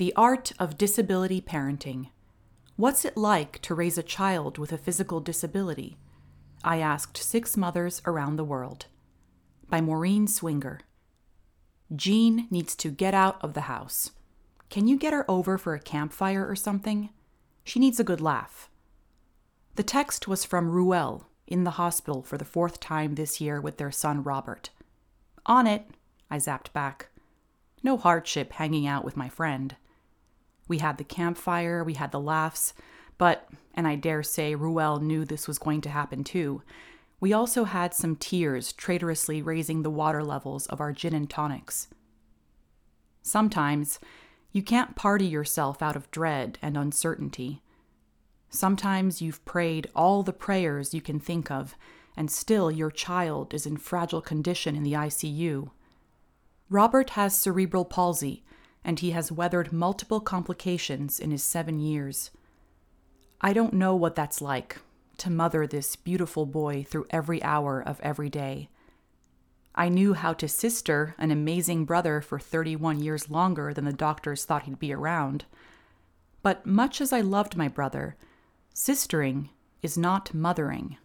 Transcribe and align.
The 0.00 0.16
Art 0.16 0.52
of 0.58 0.78
Disability 0.78 1.42
Parenting. 1.42 2.08
What's 2.76 3.04
it 3.04 3.18
like 3.18 3.60
to 3.60 3.74
raise 3.74 3.98
a 3.98 4.02
child 4.02 4.56
with 4.56 4.72
a 4.72 4.78
physical 4.78 5.20
disability? 5.20 5.98
I 6.64 6.78
asked 6.78 7.18
six 7.18 7.54
mothers 7.54 8.00
around 8.06 8.36
the 8.36 8.44
world. 8.44 8.86
By 9.68 9.82
Maureen 9.82 10.26
Swinger. 10.26 10.80
Jean 11.94 12.48
needs 12.50 12.74
to 12.76 12.90
get 12.90 13.12
out 13.12 13.44
of 13.44 13.52
the 13.52 13.68
house. 13.68 14.12
Can 14.70 14.88
you 14.88 14.96
get 14.96 15.12
her 15.12 15.30
over 15.30 15.58
for 15.58 15.74
a 15.74 15.78
campfire 15.78 16.48
or 16.48 16.56
something? 16.56 17.10
She 17.62 17.78
needs 17.78 18.00
a 18.00 18.02
good 18.02 18.22
laugh. 18.22 18.70
The 19.74 19.82
text 19.82 20.26
was 20.26 20.46
from 20.46 20.70
Ruel, 20.70 21.26
in 21.46 21.64
the 21.64 21.72
hospital 21.72 22.22
for 22.22 22.38
the 22.38 22.46
fourth 22.46 22.80
time 22.80 23.16
this 23.16 23.38
year 23.38 23.60
with 23.60 23.76
their 23.76 23.92
son 23.92 24.22
Robert. 24.22 24.70
On 25.44 25.66
it, 25.66 25.90
I 26.30 26.38
zapped 26.38 26.72
back. 26.72 27.10
No 27.82 27.98
hardship 27.98 28.52
hanging 28.52 28.86
out 28.86 29.04
with 29.04 29.14
my 29.14 29.28
friend. 29.28 29.76
We 30.70 30.78
had 30.78 30.98
the 30.98 31.04
campfire, 31.04 31.82
we 31.82 31.94
had 31.94 32.12
the 32.12 32.20
laughs, 32.20 32.74
but, 33.18 33.48
and 33.74 33.88
I 33.88 33.96
dare 33.96 34.22
say 34.22 34.54
Ruel 34.54 35.00
knew 35.00 35.24
this 35.24 35.48
was 35.48 35.58
going 35.58 35.80
to 35.80 35.90
happen 35.90 36.22
too, 36.22 36.62
we 37.18 37.32
also 37.32 37.64
had 37.64 37.92
some 37.92 38.14
tears 38.14 38.72
traitorously 38.72 39.42
raising 39.42 39.82
the 39.82 39.90
water 39.90 40.22
levels 40.22 40.68
of 40.68 40.80
our 40.80 40.92
gin 40.92 41.12
and 41.12 41.28
tonics. 41.28 41.88
Sometimes, 43.20 43.98
you 44.52 44.62
can't 44.62 44.94
party 44.94 45.26
yourself 45.26 45.82
out 45.82 45.96
of 45.96 46.08
dread 46.12 46.56
and 46.62 46.76
uncertainty. 46.76 47.62
Sometimes 48.48 49.20
you've 49.20 49.44
prayed 49.44 49.90
all 49.92 50.22
the 50.22 50.32
prayers 50.32 50.94
you 50.94 51.00
can 51.00 51.18
think 51.18 51.50
of, 51.50 51.74
and 52.16 52.30
still 52.30 52.70
your 52.70 52.92
child 52.92 53.52
is 53.52 53.66
in 53.66 53.76
fragile 53.76 54.22
condition 54.22 54.76
in 54.76 54.84
the 54.84 54.92
ICU. 54.92 55.70
Robert 56.68 57.10
has 57.10 57.36
cerebral 57.36 57.84
palsy, 57.84 58.44
and 58.84 59.00
he 59.00 59.10
has 59.10 59.32
weathered 59.32 59.72
multiple 59.72 60.20
complications 60.20 61.18
in 61.18 61.30
his 61.30 61.42
seven 61.42 61.78
years. 61.80 62.30
I 63.40 63.52
don't 63.52 63.74
know 63.74 63.94
what 63.94 64.14
that's 64.14 64.40
like 64.40 64.78
to 65.18 65.30
mother 65.30 65.66
this 65.66 65.96
beautiful 65.96 66.46
boy 66.46 66.84
through 66.88 67.06
every 67.10 67.42
hour 67.42 67.82
of 67.82 68.00
every 68.00 68.30
day. 68.30 68.68
I 69.74 69.88
knew 69.88 70.14
how 70.14 70.32
to 70.34 70.48
sister 70.48 71.14
an 71.18 71.30
amazing 71.30 71.84
brother 71.84 72.20
for 72.20 72.38
31 72.38 73.00
years 73.00 73.30
longer 73.30 73.72
than 73.72 73.84
the 73.84 73.92
doctors 73.92 74.44
thought 74.44 74.64
he'd 74.64 74.78
be 74.78 74.92
around. 74.92 75.44
But 76.42 76.66
much 76.66 77.00
as 77.00 77.12
I 77.12 77.20
loved 77.20 77.56
my 77.56 77.68
brother, 77.68 78.16
sistering 78.74 79.50
is 79.82 79.96
not 79.96 80.34
mothering. 80.34 80.96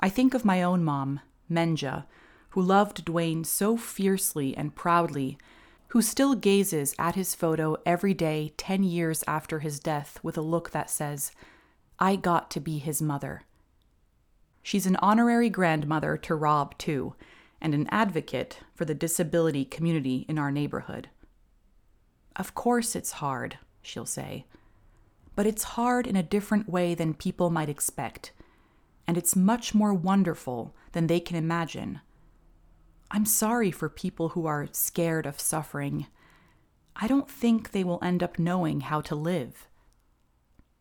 I 0.00 0.08
think 0.08 0.34
of 0.34 0.44
my 0.44 0.62
own 0.62 0.84
mom, 0.84 1.20
Menja, 1.50 2.04
who 2.50 2.62
loved 2.62 3.04
Dwayne 3.04 3.44
so 3.44 3.76
fiercely 3.76 4.56
and 4.56 4.74
proudly, 4.74 5.38
who 5.88 6.02
still 6.02 6.34
gazes 6.34 6.94
at 6.98 7.14
his 7.14 7.34
photo 7.34 7.76
every 7.86 8.14
day 8.14 8.52
10 8.56 8.82
years 8.82 9.22
after 9.26 9.60
his 9.60 9.78
death 9.78 10.18
with 10.22 10.36
a 10.36 10.42
look 10.42 10.70
that 10.70 10.90
says, 10.90 11.32
I 11.98 12.16
got 12.16 12.50
to 12.52 12.60
be 12.60 12.78
his 12.78 13.00
mother. 13.00 13.42
She's 14.62 14.86
an 14.86 14.96
honorary 14.96 15.50
grandmother 15.50 16.16
to 16.16 16.34
Rob, 16.34 16.76
too, 16.78 17.14
and 17.60 17.74
an 17.74 17.86
advocate 17.90 18.60
for 18.74 18.84
the 18.84 18.94
disability 18.94 19.64
community 19.64 20.24
in 20.28 20.38
our 20.38 20.50
neighborhood. 20.50 21.08
Of 22.36 22.54
course, 22.54 22.96
it's 22.96 23.12
hard, 23.12 23.58
she'll 23.82 24.06
say. 24.06 24.46
But 25.36 25.46
it's 25.46 25.64
hard 25.64 26.06
in 26.06 26.16
a 26.16 26.22
different 26.22 26.68
way 26.68 26.94
than 26.94 27.14
people 27.14 27.50
might 27.50 27.68
expect, 27.68 28.32
and 29.06 29.16
it's 29.16 29.36
much 29.36 29.74
more 29.74 29.94
wonderful 29.94 30.74
than 30.92 31.06
they 31.06 31.20
can 31.20 31.36
imagine. 31.36 32.00
I'm 33.14 33.26
sorry 33.26 33.70
for 33.70 33.88
people 33.88 34.30
who 34.30 34.46
are 34.46 34.68
scared 34.72 35.24
of 35.24 35.38
suffering. 35.38 36.08
I 36.96 37.06
don't 37.06 37.30
think 37.30 37.70
they 37.70 37.84
will 37.84 38.02
end 38.02 38.24
up 38.24 38.40
knowing 38.40 38.80
how 38.80 39.00
to 39.02 39.14
live. 39.14 39.68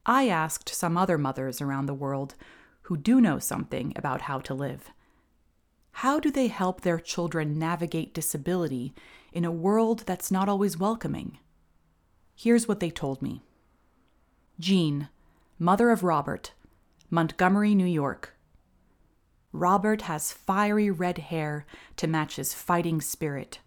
I 0.03 0.29
asked 0.29 0.67
some 0.69 0.97
other 0.97 1.19
mothers 1.19 1.61
around 1.61 1.85
the 1.85 1.93
world 1.93 2.33
who 2.83 2.97
do 2.97 3.21
know 3.21 3.37
something 3.37 3.93
about 3.95 4.21
how 4.21 4.39
to 4.39 4.55
live. 4.55 4.89
How 5.91 6.19
do 6.19 6.31
they 6.31 6.47
help 6.47 6.81
their 6.81 6.97
children 6.97 7.59
navigate 7.59 8.15
disability 8.15 8.95
in 9.31 9.45
a 9.45 9.51
world 9.51 9.99
that's 10.07 10.31
not 10.31 10.49
always 10.49 10.75
welcoming? 10.75 11.37
Here's 12.35 12.67
what 12.67 12.79
they 12.79 12.89
told 12.89 13.21
me 13.21 13.43
Jean, 14.59 15.09
mother 15.59 15.91
of 15.91 16.01
Robert, 16.01 16.53
Montgomery, 17.11 17.75
New 17.75 17.85
York. 17.85 18.35
Robert 19.53 20.01
has 20.03 20.31
fiery 20.31 20.89
red 20.89 21.19
hair 21.19 21.65
to 21.97 22.07
match 22.07 22.37
his 22.37 22.55
fighting 22.55 22.99
spirit. 22.99 23.59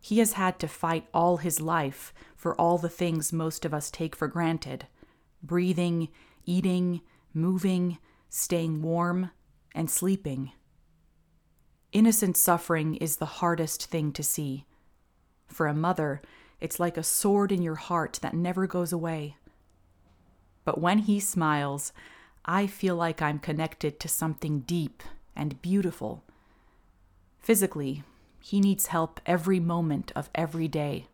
He 0.00 0.18
has 0.18 0.32
had 0.32 0.58
to 0.58 0.68
fight 0.68 1.06
all 1.14 1.38
his 1.38 1.60
life 1.60 2.12
for 2.36 2.54
all 2.60 2.78
the 2.78 2.88
things 2.88 3.32
most 3.32 3.64
of 3.64 3.72
us 3.72 3.90
take 3.90 4.14
for 4.14 4.28
granted 4.28 4.86
breathing, 5.40 6.08
eating, 6.46 7.00
moving, 7.32 7.96
staying 8.28 8.82
warm, 8.82 9.30
and 9.72 9.88
sleeping. 9.88 10.50
Innocent 11.92 12.36
suffering 12.36 12.96
is 12.96 13.16
the 13.16 13.26
hardest 13.26 13.86
thing 13.86 14.12
to 14.12 14.22
see. 14.24 14.64
For 15.46 15.68
a 15.68 15.74
mother, 15.74 16.20
it's 16.60 16.80
like 16.80 16.96
a 16.96 17.04
sword 17.04 17.52
in 17.52 17.62
your 17.62 17.76
heart 17.76 18.18
that 18.20 18.34
never 18.34 18.66
goes 18.66 18.92
away. 18.92 19.36
But 20.64 20.80
when 20.80 20.98
he 20.98 21.20
smiles, 21.20 21.92
I 22.50 22.66
feel 22.66 22.96
like 22.96 23.20
I'm 23.20 23.38
connected 23.38 24.00
to 24.00 24.08
something 24.08 24.60
deep 24.60 25.02
and 25.36 25.60
beautiful. 25.60 26.24
Physically, 27.38 28.04
he 28.40 28.58
needs 28.58 28.86
help 28.86 29.20
every 29.26 29.60
moment 29.60 30.12
of 30.16 30.30
every 30.34 30.66
day. 30.66 31.08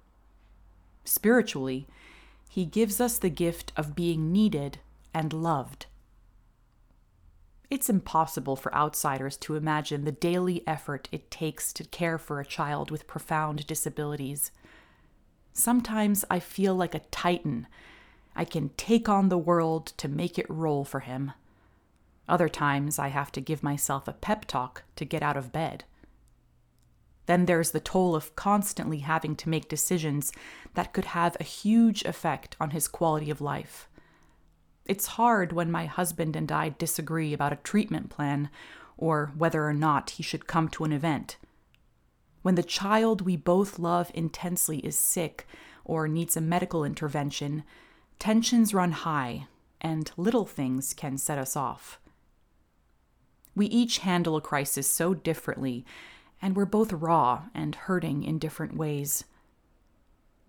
Spiritually, 1.05 1.89
he 2.49 2.65
gives 2.65 3.01
us 3.01 3.19
the 3.19 3.31
gift 3.31 3.73
of 3.77 3.97
being 3.97 4.31
needed 4.31 4.79
and 5.13 5.33
loved. 5.33 5.87
It's 7.69 7.91
impossible 7.91 8.55
for 8.55 8.73
outsiders 8.73 9.37
to 9.39 9.57
imagine 9.57 10.05
the 10.05 10.13
daily 10.13 10.63
effort 10.69 11.09
it 11.11 11.33
takes 11.33 11.73
to 11.73 11.83
care 11.83 12.17
for 12.17 12.39
a 12.39 12.47
child 12.47 12.93
with 12.93 13.09
profound 13.09 13.67
disabilities. 13.67 14.53
Sometimes 15.53 16.25
I 16.31 16.39
feel 16.39 16.77
like 16.77 16.95
a 16.95 17.01
titan. 17.11 17.67
I 18.37 18.45
can 18.45 18.71
take 18.77 19.09
on 19.09 19.29
the 19.29 19.39
world 19.39 19.87
to 19.99 20.09
make 20.09 20.39
it 20.39 20.47
roll 20.49 20.85
for 20.85 21.01
him. 21.01 21.33
Other 22.29 22.49
times 22.49 22.99
I 22.99 23.09
have 23.09 23.31
to 23.33 23.41
give 23.41 23.63
myself 23.63 24.09
a 24.09 24.13
pep 24.13 24.47
talk 24.47 24.83
to 24.97 25.05
get 25.05 25.23
out 25.23 25.37
of 25.37 25.53
bed. 25.53 25.85
Then 27.27 27.47
there's 27.47 27.71
the 27.71 27.81
toll 27.81 28.15
of 28.15 28.37
constantly 28.37 28.99
having 28.99 29.35
to 29.37 29.49
make 29.49 29.69
decisions 29.69 30.33
that 30.75 30.93
could 30.93 31.07
have 31.07 31.37
a 31.39 31.45
huge 31.45 32.03
effect 32.03 32.57
on 32.61 32.71
his 32.71 32.89
quality 32.89 33.31
of 33.31 33.41
life. 33.41 33.89
It's 34.85 35.07
hard 35.07 35.53
when 35.53 35.71
my 35.71 35.87
husband 35.87 36.37
and 36.37 36.51
I 36.53 36.75
disagree 36.77 37.33
about 37.33 37.53
a 37.53 37.57
treatment 37.57 38.11
plan 38.11 38.51
or 38.99 39.33
whether 39.37 39.67
or 39.67 39.73
not 39.73 40.11
he 40.11 40.23
should 40.23 40.47
come 40.47 40.69
to 40.69 40.85
an 40.85 40.93
event. 40.93 41.37
When 42.43 42.57
the 42.57 42.63
child 42.63 43.23
we 43.23 43.37
both 43.37 43.79
love 43.79 44.11
intensely 44.13 44.79
is 44.79 44.97
sick 44.97 45.47
or 45.85 46.07
needs 46.07 46.37
a 46.37 46.43
medical 46.43 46.85
intervention, 46.85 47.65
tensions 48.19 48.75
run 48.75 48.93
high 48.93 49.47
and 49.81 50.11
little 50.17 50.47
things 50.47 50.95
can 50.95 51.19
set 51.19 51.39
us 51.39 51.57
off. 51.57 52.01
We 53.55 53.67
each 53.67 53.99
handle 53.99 54.37
a 54.37 54.41
crisis 54.41 54.89
so 54.89 55.15
differently, 55.15 55.85
and 56.43 56.57
we're 56.57 56.65
both 56.65 56.93
raw 56.93 57.45
and 57.55 57.75
hurting 57.75 58.25
in 58.25 58.39
different 58.39 58.77
ways. 58.77 59.25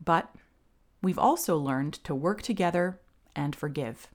But 0.04 0.34
we've 1.02 1.20
also 1.20 1.58
learned 1.58 1.94
to 2.06 2.16
work 2.16 2.42
together 2.42 3.00
and 3.36 3.56
forgive. 3.56 4.08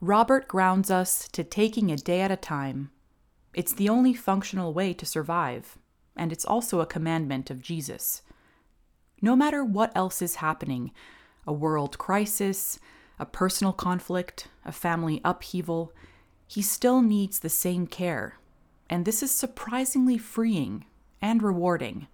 Robert 0.00 0.48
grounds 0.48 0.90
us 0.90 1.28
to 1.28 1.44
taking 1.44 1.92
a 1.92 1.96
day 1.96 2.22
at 2.22 2.30
a 2.30 2.36
time. 2.36 2.90
It's 3.54 3.72
the 3.72 3.88
only 3.88 4.14
functional 4.14 4.74
way 4.74 4.92
to 4.94 5.06
survive, 5.06 5.78
and 6.16 6.32
it's 6.32 6.44
also 6.44 6.80
a 6.80 6.86
commandment 6.86 7.50
of 7.50 7.62
Jesus. 7.62 8.22
No 9.22 9.36
matter 9.36 9.64
what 9.64 9.92
else 9.94 10.20
is 10.20 10.36
happening 10.36 10.90
a 11.46 11.52
world 11.52 11.98
crisis, 11.98 12.78
a 13.18 13.26
personal 13.26 13.72
conflict, 13.72 14.48
a 14.64 14.72
family 14.72 15.20
upheaval 15.24 15.92
he 16.46 16.62
still 16.62 17.02
needs 17.02 17.38
the 17.38 17.48
same 17.48 17.86
care, 17.86 18.38
and 18.88 19.04
this 19.04 19.22
is 19.22 19.30
surprisingly 19.30 20.18
freeing 20.18 20.84
and 21.20 21.42
rewarding. 21.42 22.06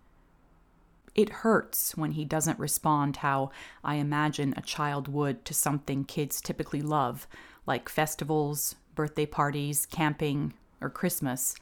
It 1.14 1.30
hurts 1.30 1.96
when 1.96 2.12
he 2.12 2.24
doesn't 2.24 2.58
respond 2.58 3.16
how 3.16 3.50
I 3.82 3.96
imagine 3.96 4.54
a 4.56 4.62
child 4.62 5.08
would 5.08 5.44
to 5.44 5.54
something 5.54 6.04
kids 6.04 6.40
typically 6.40 6.80
love, 6.80 7.26
like 7.66 7.88
festivals, 7.88 8.76
birthday 8.94 9.26
parties, 9.26 9.84
camping, 9.84 10.54
or 10.80 10.88
Christmas. 10.88 11.56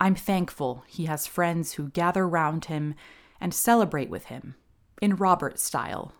I'm 0.00 0.16
thankful 0.16 0.84
he 0.88 1.06
has 1.06 1.26
friends 1.26 1.74
who 1.74 1.88
gather 1.88 2.28
round 2.28 2.66
him 2.66 2.94
and 3.40 3.54
celebrate 3.54 4.10
with 4.10 4.26
him, 4.26 4.56
in 5.00 5.16
Robert 5.16 5.58
style. 5.58 6.12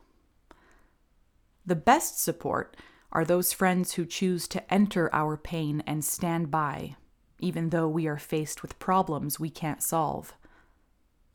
The 1.66 1.76
best 1.76 2.22
support 2.22 2.76
are 3.12 3.24
those 3.24 3.52
friends 3.52 3.94
who 3.94 4.06
choose 4.06 4.46
to 4.48 4.72
enter 4.72 5.12
our 5.12 5.36
pain 5.36 5.82
and 5.86 6.04
stand 6.04 6.50
by, 6.50 6.96
even 7.40 7.70
though 7.70 7.88
we 7.88 8.06
are 8.06 8.18
faced 8.18 8.62
with 8.62 8.78
problems 8.78 9.40
we 9.40 9.50
can't 9.50 9.82
solve. 9.82 10.34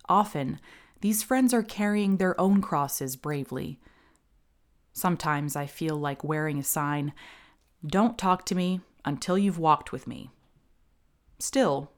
Often, 0.07 0.59
These 1.01 1.23
friends 1.23 1.53
are 1.53 1.63
carrying 1.63 2.17
their 2.17 2.39
own 2.39 2.61
crosses 2.61 3.15
bravely. 3.15 3.79
Sometimes 4.93 5.55
I 5.55 5.65
feel 5.65 5.97
like 5.97 6.23
wearing 6.23 6.59
a 6.59 6.63
sign 6.63 7.13
Don't 7.83 8.17
talk 8.19 8.45
to 8.45 8.55
me 8.55 8.81
until 9.03 9.37
you've 9.37 9.57
walked 9.57 9.91
with 9.91 10.05
me. 10.05 10.29
Still, 11.39 11.91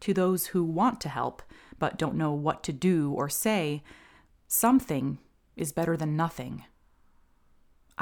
to 0.00 0.12
those 0.12 0.48
who 0.48 0.62
want 0.62 1.00
to 1.00 1.08
help 1.08 1.42
but 1.78 1.96
don't 1.96 2.16
know 2.16 2.32
what 2.32 2.62
to 2.64 2.72
do 2.72 3.10
or 3.12 3.30
say, 3.30 3.82
something 4.46 5.18
is 5.56 5.72
better 5.72 5.96
than 5.96 6.14
nothing. 6.14 6.64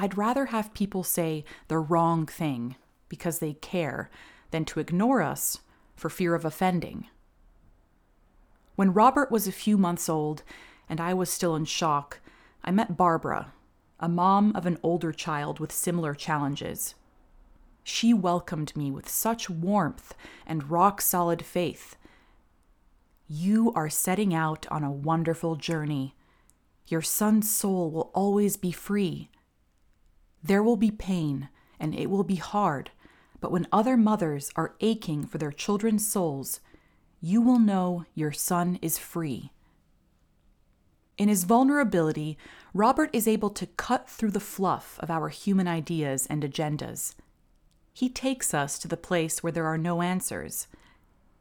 I'd 0.01 0.17
rather 0.17 0.47
have 0.47 0.73
people 0.73 1.05
say 1.05 1.45
the 1.69 1.77
wrong 1.77 2.25
thing 2.25 2.77
because 3.11 3.39
they 3.39 3.53
care 3.53 4.09
than 4.51 4.65
to 4.65 4.81
ignore 4.81 5.21
us 5.21 5.59
for 5.95 6.09
fear 6.09 6.35
of 6.35 6.47
offending. 6.47 7.09
When 8.77 8.95
Robert 8.95 9.31
was 9.31 9.47
a 9.47 9.53
few 9.53 9.77
months 9.77 10.09
old 10.09 10.43
and 10.89 11.03
I 11.03 11.13
was 11.13 11.29
still 11.29 11.55
in 11.55 11.67
shock, 11.67 12.21
I 12.65 12.71
met 12.71 12.97
Barbara, 12.97 13.53
a 13.99 14.09
mom 14.09 14.57
of 14.57 14.65
an 14.65 14.79
older 14.83 15.13
child 15.13 15.61
with 15.61 15.71
similar 15.71 16.15
challenges. 16.15 16.95
She 17.85 18.15
welcomed 18.15 18.75
me 18.75 18.91
with 18.91 19.07
such 19.07 19.51
warmth 19.51 20.15
and 20.47 20.71
rock 20.71 21.03
solid 21.03 21.45
faith. 21.45 21.97
You 23.29 23.71
are 23.75 23.91
setting 23.91 24.33
out 24.33 24.67
on 24.71 24.83
a 24.83 24.91
wonderful 24.91 25.57
journey. 25.57 26.15
Your 26.87 27.03
son's 27.03 27.51
soul 27.51 27.91
will 27.91 28.11
always 28.15 28.57
be 28.57 28.73
free. 28.73 29.29
There 30.43 30.63
will 30.63 30.77
be 30.77 30.91
pain, 30.91 31.49
and 31.79 31.95
it 31.95 32.11
will 32.11 32.25
be 32.25 32.37
hard, 32.37 32.91
but 33.41 33.53
when 33.53 33.67
other 33.73 33.97
mothers 33.97 34.51
are 34.57 34.75
aching 34.81 35.27
for 35.27 35.39
their 35.39 35.53
children's 35.53 36.07
souls, 36.07 36.61
you 37.21 37.41
will 37.41 37.59
know 37.59 38.05
your 38.15 38.33
son 38.33 38.79
is 38.81 38.99
free. 38.99 39.53
In 41.19 41.29
his 41.29 41.45
vulnerability, 41.45 42.39
Robert 42.73 43.11
is 43.13 43.29
able 43.29 43.51
to 43.51 43.67
cut 43.67 44.09
through 44.09 44.31
the 44.31 44.41
fluff 44.41 44.99
of 45.01 45.11
our 45.11 45.29
human 45.29 45.69
ideas 45.69 46.27
and 46.31 46.43
agendas. 46.43 47.15
He 47.93 48.09
takes 48.09 48.55
us 48.55 48.79
to 48.79 48.89
the 48.89 48.97
place 48.97 49.43
where 49.43 49.53
there 49.53 49.67
are 49.67 49.77
no 49.77 50.01
answers. 50.01 50.67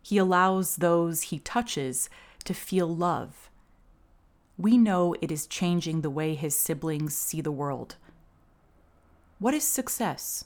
He 0.02 0.18
allows 0.18 0.78
those 0.78 1.24
he 1.24 1.40
touches 1.40 2.10
to 2.44 2.54
feel 2.54 2.94
love. 2.94 3.50
We 4.58 4.78
know 4.78 5.16
it 5.22 5.32
is 5.32 5.48
changing 5.48 6.02
the 6.02 6.10
way 6.10 6.36
his 6.36 6.56
siblings 6.56 7.16
see 7.16 7.40
the 7.40 7.52
world. 7.52 7.96
What 9.40 9.54
is 9.54 9.64
success? 9.64 10.44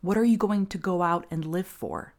What 0.00 0.18
are 0.18 0.24
you 0.24 0.36
going 0.36 0.66
to 0.66 0.78
go 0.78 1.02
out 1.02 1.24
and 1.30 1.44
live 1.44 1.68
for? 1.68 2.14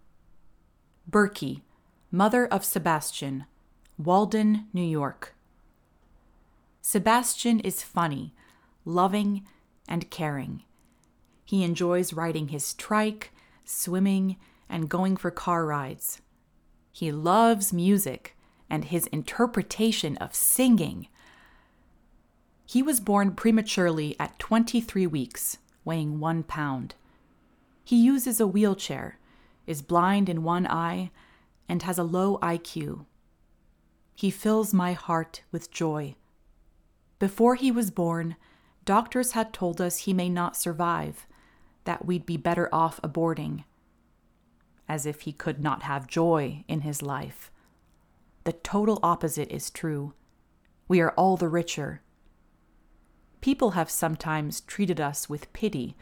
Berkey, 1.09 1.61
mother 2.09 2.47
of 2.47 2.63
Sebastian, 2.63 3.43
Walden, 3.97 4.67
New 4.71 4.81
York. 4.81 5.35
Sebastian 6.81 7.59
is 7.59 7.83
funny, 7.83 8.33
loving, 8.85 9.45
and 9.89 10.09
caring. 10.09 10.63
He 11.43 11.65
enjoys 11.65 12.13
riding 12.13 12.47
his 12.47 12.73
trike, 12.73 13.33
swimming, 13.65 14.37
and 14.69 14.87
going 14.87 15.17
for 15.17 15.31
car 15.31 15.65
rides. 15.65 16.21
He 16.93 17.11
loves 17.11 17.73
music 17.73 18.37
and 18.69 18.85
his 18.85 19.07
interpretation 19.07 20.15
of 20.17 20.33
singing. 20.33 21.09
He 22.65 22.81
was 22.81 23.01
born 23.01 23.33
prematurely 23.33 24.15
at 24.17 24.39
23 24.39 25.05
weeks, 25.05 25.57
weighing 25.85 26.19
one 26.19 26.43
pound. 26.43 26.95
He 27.83 27.95
uses 27.95 28.39
a 28.39 28.47
wheelchair, 28.47 29.17
is 29.65 29.81
blind 29.81 30.29
in 30.29 30.43
one 30.43 30.67
eye, 30.67 31.11
and 31.67 31.83
has 31.83 31.97
a 31.97 32.03
low 32.03 32.37
IQ. 32.39 33.05
He 34.15 34.31
fills 34.31 34.73
my 34.73 34.93
heart 34.93 35.43
with 35.51 35.71
joy. 35.71 36.15
Before 37.19 37.55
he 37.55 37.71
was 37.71 37.91
born, 37.91 38.35
doctors 38.85 39.31
had 39.31 39.53
told 39.53 39.79
us 39.79 39.99
he 39.99 40.13
may 40.13 40.29
not 40.29 40.57
survive, 40.57 41.25
that 41.85 42.05
we'd 42.05 42.25
be 42.25 42.37
better 42.37 42.69
off 42.73 42.99
aborting. 43.01 43.63
As 44.87 45.05
if 45.05 45.21
he 45.21 45.31
could 45.31 45.61
not 45.61 45.83
have 45.83 46.07
joy 46.07 46.63
in 46.67 46.81
his 46.81 47.01
life. 47.01 47.51
The 48.43 48.53
total 48.53 48.99
opposite 49.03 49.51
is 49.51 49.69
true. 49.69 50.13
We 50.87 51.01
are 51.01 51.11
all 51.11 51.37
the 51.37 51.47
richer. 51.47 52.01
People 53.41 53.71
have 53.71 53.89
sometimes 53.89 54.61
treated 54.61 54.99
us 54.99 55.29
with 55.29 55.51
pity 55.53 55.95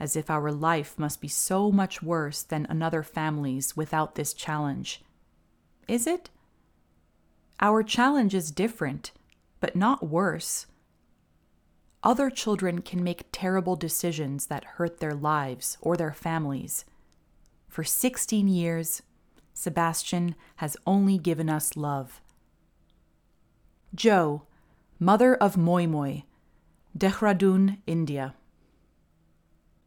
as 0.00 0.16
if 0.16 0.30
our 0.30 0.50
life 0.50 0.98
must 0.98 1.20
be 1.20 1.28
so 1.28 1.70
much 1.70 2.02
worse 2.02 2.42
than 2.42 2.66
another 2.68 3.02
family's 3.02 3.76
without 3.76 4.14
this 4.14 4.32
challenge. 4.32 5.02
Is 5.86 6.06
it? 6.06 6.30
Our 7.60 7.82
challenge 7.82 8.34
is 8.34 8.50
different, 8.50 9.12
but 9.60 9.76
not 9.76 10.08
worse. 10.08 10.66
Other 12.02 12.30
children 12.30 12.80
can 12.80 13.04
make 13.04 13.26
terrible 13.30 13.76
decisions 13.76 14.46
that 14.46 14.64
hurt 14.64 15.00
their 15.00 15.12
lives 15.12 15.76
or 15.82 15.98
their 15.98 16.14
families. 16.14 16.86
For 17.68 17.84
16 17.84 18.48
years, 18.48 19.02
Sebastian 19.52 20.34
has 20.56 20.78
only 20.86 21.18
given 21.18 21.50
us 21.50 21.76
love. 21.76 22.22
Joe, 23.94 24.44
mother 24.98 25.34
of 25.34 25.58
Moi 25.58 25.86
Moi, 25.86 26.22
Dehradun, 26.96 27.78
India. 27.86 28.34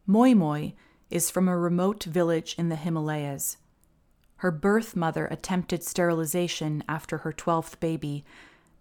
Moi 0.07 0.33
Moi 0.33 0.71
is 1.09 1.29
from 1.29 1.47
a 1.47 1.57
remote 1.57 2.05
village 2.05 2.55
in 2.57 2.69
the 2.69 2.77
Himalayas. 2.77 3.57
Her 4.37 4.51
birth 4.51 4.95
mother 4.95 5.27
attempted 5.27 5.83
sterilization 5.83 6.83
after 6.87 7.19
her 7.19 7.33
12th 7.33 7.79
baby, 7.79 8.23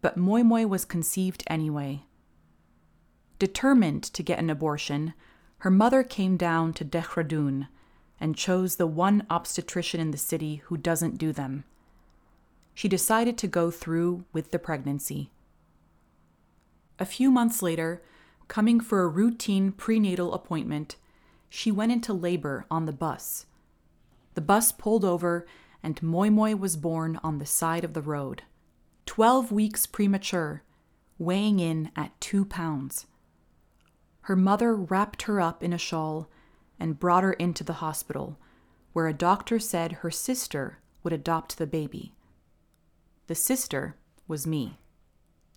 but 0.01 0.17
Moi 0.17 0.43
Moi 0.43 0.65
was 0.67 0.85
conceived 0.85 1.43
anyway. 1.49 2.05
Determined 3.39 4.05
to 4.05 4.23
get 4.23 4.39
an 4.39 4.51
abortion, 4.51 5.15
her 5.59 5.71
mother 5.71 6.05
came 6.05 6.37
down 6.37 6.73
to 6.75 6.85
Dehradun 6.85 7.69
and 8.21 8.37
chose 8.37 8.77
the 8.77 8.87
one 8.87 9.27
obstetrician 9.31 10.01
in 10.01 10.13
the 10.13 10.19
city 10.19 10.63
who 10.67 10.77
doesn't 10.77 11.19
do 11.19 11.33
them. 11.33 11.65
She 12.73 12.89
decided 12.89 13.37
to 13.39 13.49
go 13.49 13.73
through 13.73 14.25
with 14.33 14.53
the 14.53 14.61
pregnancy. 14.61 15.33
A 16.99 17.05
few 17.05 17.31
months 17.31 17.63
later, 17.63 18.01
coming 18.49 18.81
for 18.81 19.03
a 19.03 19.09
routine 19.09 19.73
prenatal 19.73 20.35
appointment, 20.35 20.97
she 21.49 21.71
went 21.71 21.93
into 21.93 22.13
labor 22.13 22.67
on 22.71 22.87
the 22.87 22.93
bus. 22.93 23.47
The 24.35 24.41
bus 24.41 24.73
pulled 24.73 25.05
over, 25.05 25.47
and 25.83 26.03
Moi 26.03 26.31
Moi 26.31 26.55
was 26.55 26.77
born 26.77 27.19
on 27.23 27.39
the 27.39 27.47
side 27.47 27.85
of 27.85 27.93
the 27.93 28.03
road. 28.03 28.43
Twelve 29.05 29.53
weeks 29.53 29.85
premature, 29.87 30.63
weighing 31.19 31.61
in 31.61 31.91
at 31.97 32.19
two 32.21 32.45
pounds. 32.45 33.07
Her 34.23 34.37
mother 34.37 34.75
wrapped 34.75 35.23
her 35.23 35.41
up 35.41 35.63
in 35.63 35.73
a 35.73 35.79
shawl 35.79 36.31
and 36.79 36.99
brought 36.99 37.25
her 37.25 37.33
into 37.35 37.65
the 37.65 37.75
hospital, 37.75 38.39
where 38.93 39.09
a 39.09 39.13
doctor 39.13 39.59
said 39.59 39.93
her 39.93 40.11
sister 40.11 40.79
would 41.03 41.13
adopt 41.13 41.59
the 41.59 41.67
baby. 41.67 42.15
The 43.27 43.35
sister 43.35 43.97
was 44.29 44.47
me, 44.47 44.79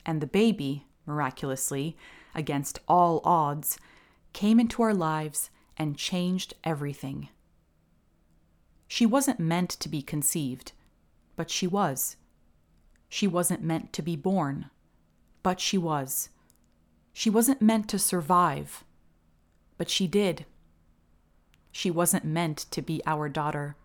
and 0.05 0.21
the 0.21 0.27
baby, 0.27 0.88
miraculously, 1.05 1.95
against 2.35 2.79
all 2.87 3.21
odds, 3.23 3.79
came 4.33 4.59
into 4.59 4.81
our 4.83 4.93
lives 4.93 5.49
and 5.77 5.97
changed 5.97 6.53
everything. 6.63 7.29
She 8.87 9.05
wasn't 9.05 9.39
meant 9.39 9.69
to 9.71 9.89
be 9.89 10.01
conceived, 10.01 10.73
but 11.35 11.49
she 11.49 11.67
was. 11.67 12.17
She 13.09 13.27
wasn't 13.27 13.63
meant 13.63 13.93
to 13.93 14.01
be 14.01 14.15
born, 14.15 14.69
but 15.43 15.59
she 15.59 15.77
was. 15.77 16.29
She 17.13 17.29
wasn't 17.29 17.61
meant 17.61 17.87
to 17.89 17.99
survive, 17.99 18.83
but 19.77 19.89
she 19.89 20.07
did. 20.07 20.45
She 21.71 21.89
wasn't 21.89 22.25
meant 22.25 22.57
to 22.71 22.81
be 22.81 23.01
our 23.05 23.29
daughter, 23.29 23.75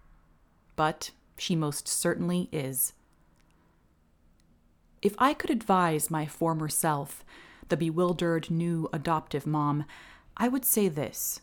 but 0.77 1.11
she 1.37 1.57
most 1.57 1.89
certainly 1.89 2.49
is. 2.53 2.93
If 5.03 5.15
I 5.19 5.33
could 5.33 5.51
advise 5.51 6.11
my 6.11 6.27
former 6.27 6.69
self, 6.69 7.25
the 7.71 7.77
bewildered 7.77 8.51
new 8.51 8.89
adoptive 8.93 9.47
mom, 9.47 9.85
I 10.37 10.49
would 10.49 10.65
say 10.65 10.89
this. 10.89 11.41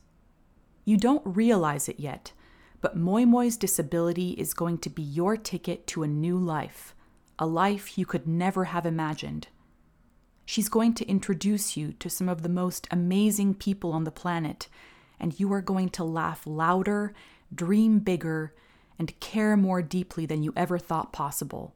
You 0.86 0.98
don't 0.98 1.24
realize 1.26 1.90
it 1.90 2.00
yet, 2.00 2.32
but 2.82 2.96
Moi 2.96 3.26
Moi's 3.26 3.58
disability 3.58 4.32
is 4.32 4.54
going 4.54 4.78
to 4.80 4.90
be 4.90 5.02
your 5.02 5.36
ticket 5.36 5.88
to 5.88 6.04
a 6.04 6.08
new 6.08 6.38
life, 6.38 6.96
a 7.40 7.46
life 7.46 7.98
you 7.98 8.06
could 8.06 8.28
never 8.28 8.66
have 8.66 8.86
imagined. 8.86 9.48
She's 10.46 10.70
going 10.70 10.94
to 10.94 11.08
introduce 11.08 11.76
you 11.76 11.94
to 11.94 12.10
some 12.10 12.30
of 12.30 12.42
the 12.42 12.50
most 12.50 12.88
amazing 12.90 13.56
people 13.56 13.92
on 13.92 14.06
the 14.06 14.12
planet, 14.12 14.70
and 15.20 15.38
you 15.40 15.52
are 15.52 15.62
going 15.62 15.90
to 15.90 16.04
laugh 16.04 16.46
louder, 16.46 17.14
dream 17.54 18.00
bigger, 18.00 18.54
and 18.98 19.20
care 19.20 19.58
more 19.58 19.82
deeply 19.82 20.26
than 20.26 20.44
you 20.44 20.54
ever 20.56 20.80
thought 20.80 21.12
possible. 21.12 21.74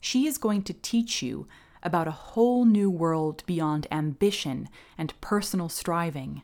She 0.00 0.26
is 0.26 0.38
going 0.38 0.62
to 0.62 0.72
teach 0.72 1.22
you 1.22 1.48
about 1.88 2.06
a 2.06 2.12
whole 2.12 2.64
new 2.64 2.88
world 2.88 3.42
beyond 3.46 3.88
ambition 3.90 4.68
and 4.96 5.20
personal 5.20 5.68
striving 5.68 6.42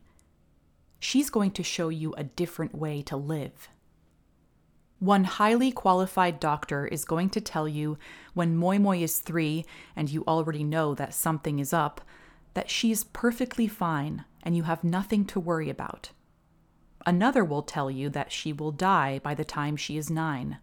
she's 1.05 1.29
going 1.29 1.51
to 1.51 1.63
show 1.63 1.91
you 1.91 2.15
a 2.15 2.25
different 2.25 2.75
way 2.75 3.03
to 3.03 3.17
live. 3.17 3.69
One 4.99 5.25
highly 5.25 5.71
qualified 5.71 6.41
doctor 6.41 6.87
is 6.87 7.05
going 7.05 7.29
to 7.31 7.43
tell 7.43 7.69
you 7.69 7.99
when 8.33 8.57
Moi 8.57 8.79
Moi 8.79 8.97
is 8.97 9.19
three 9.19 9.67
and 9.95 10.09
you 10.09 10.25
already 10.27 10.65
know 10.65 10.95
that 10.95 11.13
something 11.13 11.59
is 11.59 11.75
up, 11.75 12.01
that 12.55 12.71
she 12.71 12.91
is 12.91 13.05
perfectly 13.05 13.69
fine 13.69 14.25
and 14.43 14.57
you 14.57 14.63
have 14.63 14.83
nothing 14.83 15.27
to 15.27 15.41
worry 15.41 15.69
about. 15.69 16.11
Another 17.05 17.45
will 17.45 17.63
tell 17.63 17.91
you 17.91 18.09
that 18.09 18.33
she 18.33 18.51
will 18.51 18.73
die 18.73 19.19
by 19.19 19.35
the 19.35 19.45
time 19.45 19.77
she 19.77 19.99
is 19.99 20.09
nine. 20.09 20.57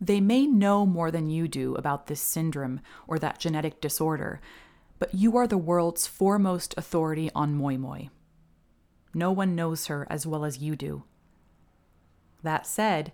They 0.00 0.20
may 0.20 0.46
know 0.46 0.86
more 0.86 1.10
than 1.10 1.28
you 1.28 1.46
do 1.46 1.74
about 1.74 2.06
this 2.06 2.20
syndrome 2.20 2.80
or 3.06 3.18
that 3.18 3.38
genetic 3.38 3.80
disorder, 3.80 4.40
but 4.98 5.14
you 5.14 5.36
are 5.36 5.46
the 5.46 5.58
world's 5.58 6.06
foremost 6.06 6.74
authority 6.76 7.30
on 7.34 7.54
Moi 7.54 7.76
Moi. 7.76 8.08
No 9.12 9.30
one 9.30 9.54
knows 9.54 9.86
her 9.86 10.06
as 10.08 10.26
well 10.26 10.44
as 10.44 10.58
you 10.58 10.76
do. 10.76 11.04
That 12.42 12.66
said, 12.66 13.12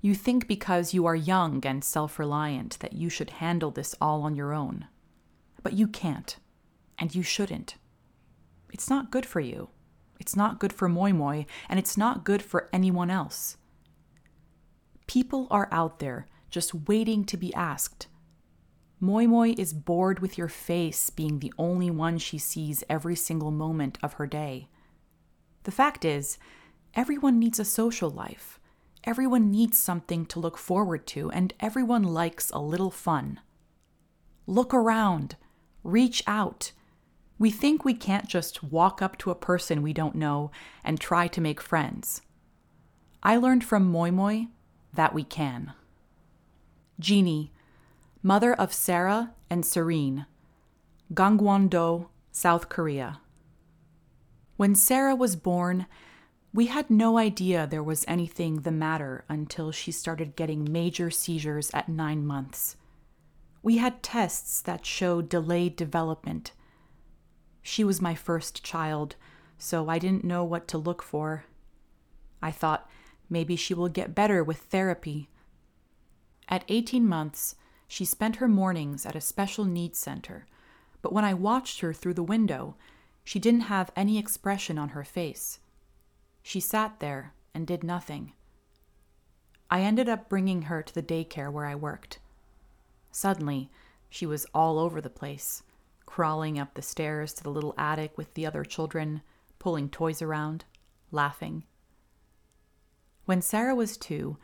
you 0.00 0.14
think 0.14 0.48
because 0.48 0.94
you 0.94 1.06
are 1.06 1.14
young 1.14 1.64
and 1.66 1.84
self 1.84 2.18
reliant 2.18 2.78
that 2.80 2.94
you 2.94 3.08
should 3.08 3.30
handle 3.30 3.70
this 3.70 3.94
all 4.00 4.22
on 4.22 4.34
your 4.34 4.52
own. 4.52 4.86
But 5.62 5.74
you 5.74 5.86
can't, 5.86 6.36
and 6.98 7.14
you 7.14 7.22
shouldn't. 7.22 7.76
It's 8.72 8.88
not 8.88 9.10
good 9.10 9.26
for 9.26 9.40
you. 9.40 9.68
It's 10.18 10.34
not 10.34 10.58
good 10.58 10.72
for 10.72 10.88
Moi 10.88 11.12
Moi, 11.12 11.44
and 11.68 11.78
it's 11.78 11.96
not 11.96 12.24
good 12.24 12.42
for 12.42 12.68
anyone 12.72 13.10
else. 13.10 13.56
People 15.06 15.46
are 15.50 15.68
out 15.70 15.98
there 15.98 16.26
just 16.50 16.74
waiting 16.86 17.24
to 17.24 17.36
be 17.36 17.52
asked. 17.54 18.06
Moi 19.00 19.26
Moi 19.26 19.54
is 19.58 19.72
bored 19.72 20.20
with 20.20 20.38
your 20.38 20.48
face 20.48 21.10
being 21.10 21.40
the 21.40 21.52
only 21.58 21.90
one 21.90 22.18
she 22.18 22.38
sees 22.38 22.84
every 22.88 23.16
single 23.16 23.50
moment 23.50 23.98
of 24.02 24.14
her 24.14 24.26
day. 24.26 24.68
The 25.64 25.72
fact 25.72 26.04
is, 26.04 26.38
everyone 26.94 27.38
needs 27.38 27.58
a 27.58 27.64
social 27.64 28.10
life. 28.10 28.60
Everyone 29.04 29.50
needs 29.50 29.76
something 29.76 30.26
to 30.26 30.38
look 30.38 30.56
forward 30.56 31.06
to, 31.08 31.30
and 31.32 31.52
everyone 31.58 32.04
likes 32.04 32.50
a 32.50 32.60
little 32.60 32.92
fun. 32.92 33.40
Look 34.46 34.72
around, 34.72 35.34
reach 35.82 36.22
out. 36.26 36.70
We 37.38 37.50
think 37.50 37.84
we 37.84 37.94
can't 37.94 38.28
just 38.28 38.62
walk 38.62 39.02
up 39.02 39.18
to 39.18 39.32
a 39.32 39.34
person 39.34 39.82
we 39.82 39.92
don't 39.92 40.14
know 40.14 40.52
and 40.84 41.00
try 41.00 41.26
to 41.26 41.40
make 41.40 41.60
friends. 41.60 42.22
I 43.22 43.36
learned 43.36 43.64
from 43.64 43.90
Moi 43.90 44.12
Moi 44.12 44.44
that 44.94 45.14
we 45.14 45.24
can. 45.24 45.72
Jeannie, 46.98 47.52
mother 48.22 48.54
of 48.54 48.72
Sarah 48.72 49.32
and 49.50 49.64
Serene, 49.64 50.26
Gangwon-do, 51.12 52.08
South 52.30 52.68
Korea. 52.68 53.20
When 54.56 54.74
Sarah 54.74 55.16
was 55.16 55.36
born, 55.36 55.86
we 56.54 56.66
had 56.66 56.90
no 56.90 57.18
idea 57.18 57.66
there 57.66 57.82
was 57.82 58.04
anything 58.06 58.60
the 58.60 58.70
matter 58.70 59.24
until 59.28 59.72
she 59.72 59.90
started 59.90 60.36
getting 60.36 60.70
major 60.70 61.10
seizures 61.10 61.70
at 61.72 61.88
nine 61.88 62.26
months. 62.26 62.76
We 63.62 63.78
had 63.78 64.02
tests 64.02 64.60
that 64.62 64.84
showed 64.84 65.28
delayed 65.28 65.76
development. 65.76 66.52
She 67.62 67.84
was 67.84 68.02
my 68.02 68.14
first 68.14 68.62
child, 68.62 69.16
so 69.56 69.88
I 69.88 69.98
didn't 69.98 70.24
know 70.24 70.44
what 70.44 70.68
to 70.68 70.78
look 70.78 71.02
for. 71.02 71.44
I 72.42 72.50
thought 72.50 72.88
maybe 73.32 73.56
she 73.56 73.72
will 73.72 73.88
get 73.88 74.14
better 74.14 74.44
with 74.44 74.58
therapy. 74.58 75.28
At 76.48 76.64
18 76.68 77.08
months, 77.08 77.56
she 77.88 78.04
spent 78.04 78.36
her 78.36 78.48
mornings 78.48 79.06
at 79.06 79.16
a 79.16 79.20
special 79.20 79.64
needs 79.64 79.98
center, 79.98 80.46
but 81.00 81.12
when 81.12 81.24
I 81.24 81.34
watched 81.34 81.80
her 81.80 81.92
through 81.92 82.14
the 82.14 82.22
window, 82.22 82.76
she 83.24 83.38
didn't 83.38 83.62
have 83.62 83.90
any 83.96 84.18
expression 84.18 84.78
on 84.78 84.90
her 84.90 85.02
face. 85.02 85.60
She 86.42 86.60
sat 86.60 87.00
there 87.00 87.32
and 87.54 87.66
did 87.66 87.82
nothing. 87.82 88.34
I 89.70 89.80
ended 89.80 90.08
up 90.08 90.28
bringing 90.28 90.62
her 90.62 90.82
to 90.82 90.94
the 90.94 91.02
daycare 91.02 91.50
where 91.50 91.66
I 91.66 91.74
worked. 91.74 92.18
Suddenly, 93.10 93.70
she 94.10 94.26
was 94.26 94.46
all 94.54 94.78
over 94.78 95.00
the 95.00 95.08
place, 95.08 95.62
crawling 96.04 96.58
up 96.58 96.74
the 96.74 96.82
stairs 96.82 97.32
to 97.34 97.42
the 97.42 97.50
little 97.50 97.74
attic 97.78 98.18
with 98.18 98.34
the 98.34 98.44
other 98.44 98.64
children, 98.64 99.22
pulling 99.58 99.88
toys 99.88 100.20
around, 100.20 100.66
laughing. 101.10 101.64
When 103.24 103.40
Sarah 103.40 103.74
was 103.74 103.96
two, 103.96 104.36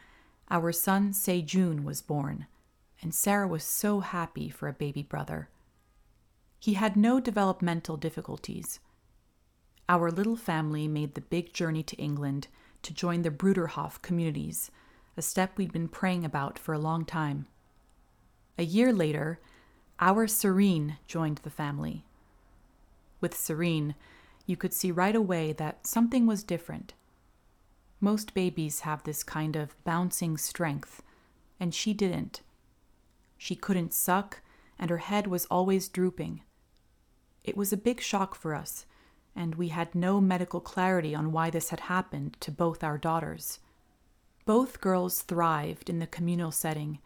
our 0.50 0.72
son 0.72 1.12
Sejun 1.12 1.84
was 1.84 2.00
born, 2.00 2.46
and 3.02 3.14
Sarah 3.14 3.48
was 3.48 3.64
so 3.64 4.00
happy 4.00 4.48
for 4.48 4.68
a 4.68 4.72
baby 4.72 5.02
brother. 5.02 5.48
He 6.60 6.74
had 6.74 6.96
no 6.96 7.20
developmental 7.20 7.96
difficulties. 7.96 8.80
Our 9.88 10.10
little 10.10 10.36
family 10.36 10.86
made 10.86 11.14
the 11.14 11.20
big 11.20 11.52
journey 11.52 11.82
to 11.84 11.96
England 11.96 12.48
to 12.82 12.94
join 12.94 13.22
the 13.22 13.30
Bruderhof 13.30 14.00
communities, 14.02 14.70
a 15.16 15.22
step 15.22 15.56
we'd 15.56 15.72
been 15.72 15.88
praying 15.88 16.24
about 16.24 16.58
for 16.58 16.72
a 16.72 16.78
long 16.78 17.04
time. 17.04 17.46
A 18.56 18.64
year 18.64 18.92
later, 18.92 19.40
our 19.98 20.26
Serene 20.26 20.98
joined 21.06 21.38
the 21.38 21.50
family. 21.50 22.04
With 23.20 23.36
Serene, 23.36 23.96
you 24.46 24.56
could 24.56 24.72
see 24.72 24.92
right 24.92 25.16
away 25.16 25.52
that 25.54 25.86
something 25.86 26.26
was 26.26 26.44
different. 26.44 26.94
Most 28.00 28.34
babies 28.34 28.80
have 28.80 29.02
this 29.02 29.22
kind 29.22 29.56
of 29.56 29.82
bouncing 29.84 30.36
strength, 30.36 31.02
and 31.58 31.74
she 31.74 31.92
didn't. 31.92 32.42
She 33.36 33.54
couldn't 33.54 33.92
suck, 33.92 34.40
and 34.78 34.90
her 34.90 34.98
head 34.98 35.26
was 35.26 35.46
always 35.46 35.88
drooping. 35.88 36.42
It 37.44 37.56
was 37.56 37.72
a 37.72 37.76
big 37.76 38.00
shock 38.00 38.34
for 38.34 38.54
us 38.54 38.86
and 39.38 39.54
we 39.54 39.68
had 39.68 39.94
no 39.94 40.20
medical 40.20 40.60
clarity 40.60 41.14
on 41.14 41.30
why 41.30 41.48
this 41.48 41.70
had 41.70 41.78
happened 41.78 42.36
to 42.40 42.50
both 42.50 42.82
our 42.82 42.98
daughters. 42.98 43.60
Both 44.44 44.80
girls 44.80 45.22
thrived 45.22 45.88
in 45.88 46.00
the 46.00 46.08
communal 46.08 46.50
setting, 46.50 46.98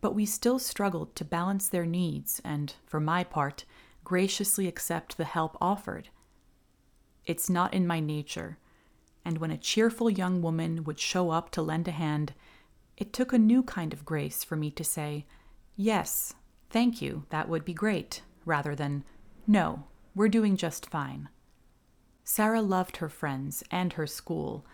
but 0.00 0.16
we 0.16 0.26
still 0.26 0.58
struggled 0.58 1.14
to 1.14 1.24
balance 1.24 1.68
their 1.68 1.86
needs 1.86 2.42
and, 2.44 2.74
for 2.84 2.98
my 2.98 3.22
part, 3.22 3.64
graciously 4.02 4.66
accept 4.66 5.16
the 5.16 5.24
help 5.24 5.56
offered. 5.60 6.08
It's 7.24 7.48
not 7.48 7.72
in 7.72 7.86
my 7.86 8.00
nature, 8.00 8.58
and 9.24 9.38
when 9.38 9.50
a 9.50 9.56
cheerful 9.58 10.10
young 10.10 10.42
woman 10.42 10.84
would 10.84 10.98
show 10.98 11.30
up 11.30 11.50
to 11.50 11.62
lend 11.62 11.88
a 11.88 11.92
hand, 11.92 12.34
it 12.96 13.12
took 13.12 13.32
a 13.32 13.38
new 13.38 13.62
kind 13.62 13.92
of 13.92 14.04
grace 14.04 14.44
for 14.44 14.56
me 14.56 14.70
to 14.70 14.84
say, 14.84 15.24
Yes, 15.76 16.34
thank 16.70 17.00
you, 17.02 17.24
that 17.30 17.48
would 17.48 17.64
be 17.64 17.74
great, 17.74 18.22
rather 18.44 18.74
than, 18.74 19.04
No, 19.46 19.84
we're 20.14 20.28
doing 20.28 20.56
just 20.56 20.88
fine. 20.88 21.28
Sarah 22.22 22.62
loved 22.62 22.98
her 22.98 23.08
friends 23.08 23.62
and 23.70 23.94
her 23.94 24.06
school. 24.06 24.64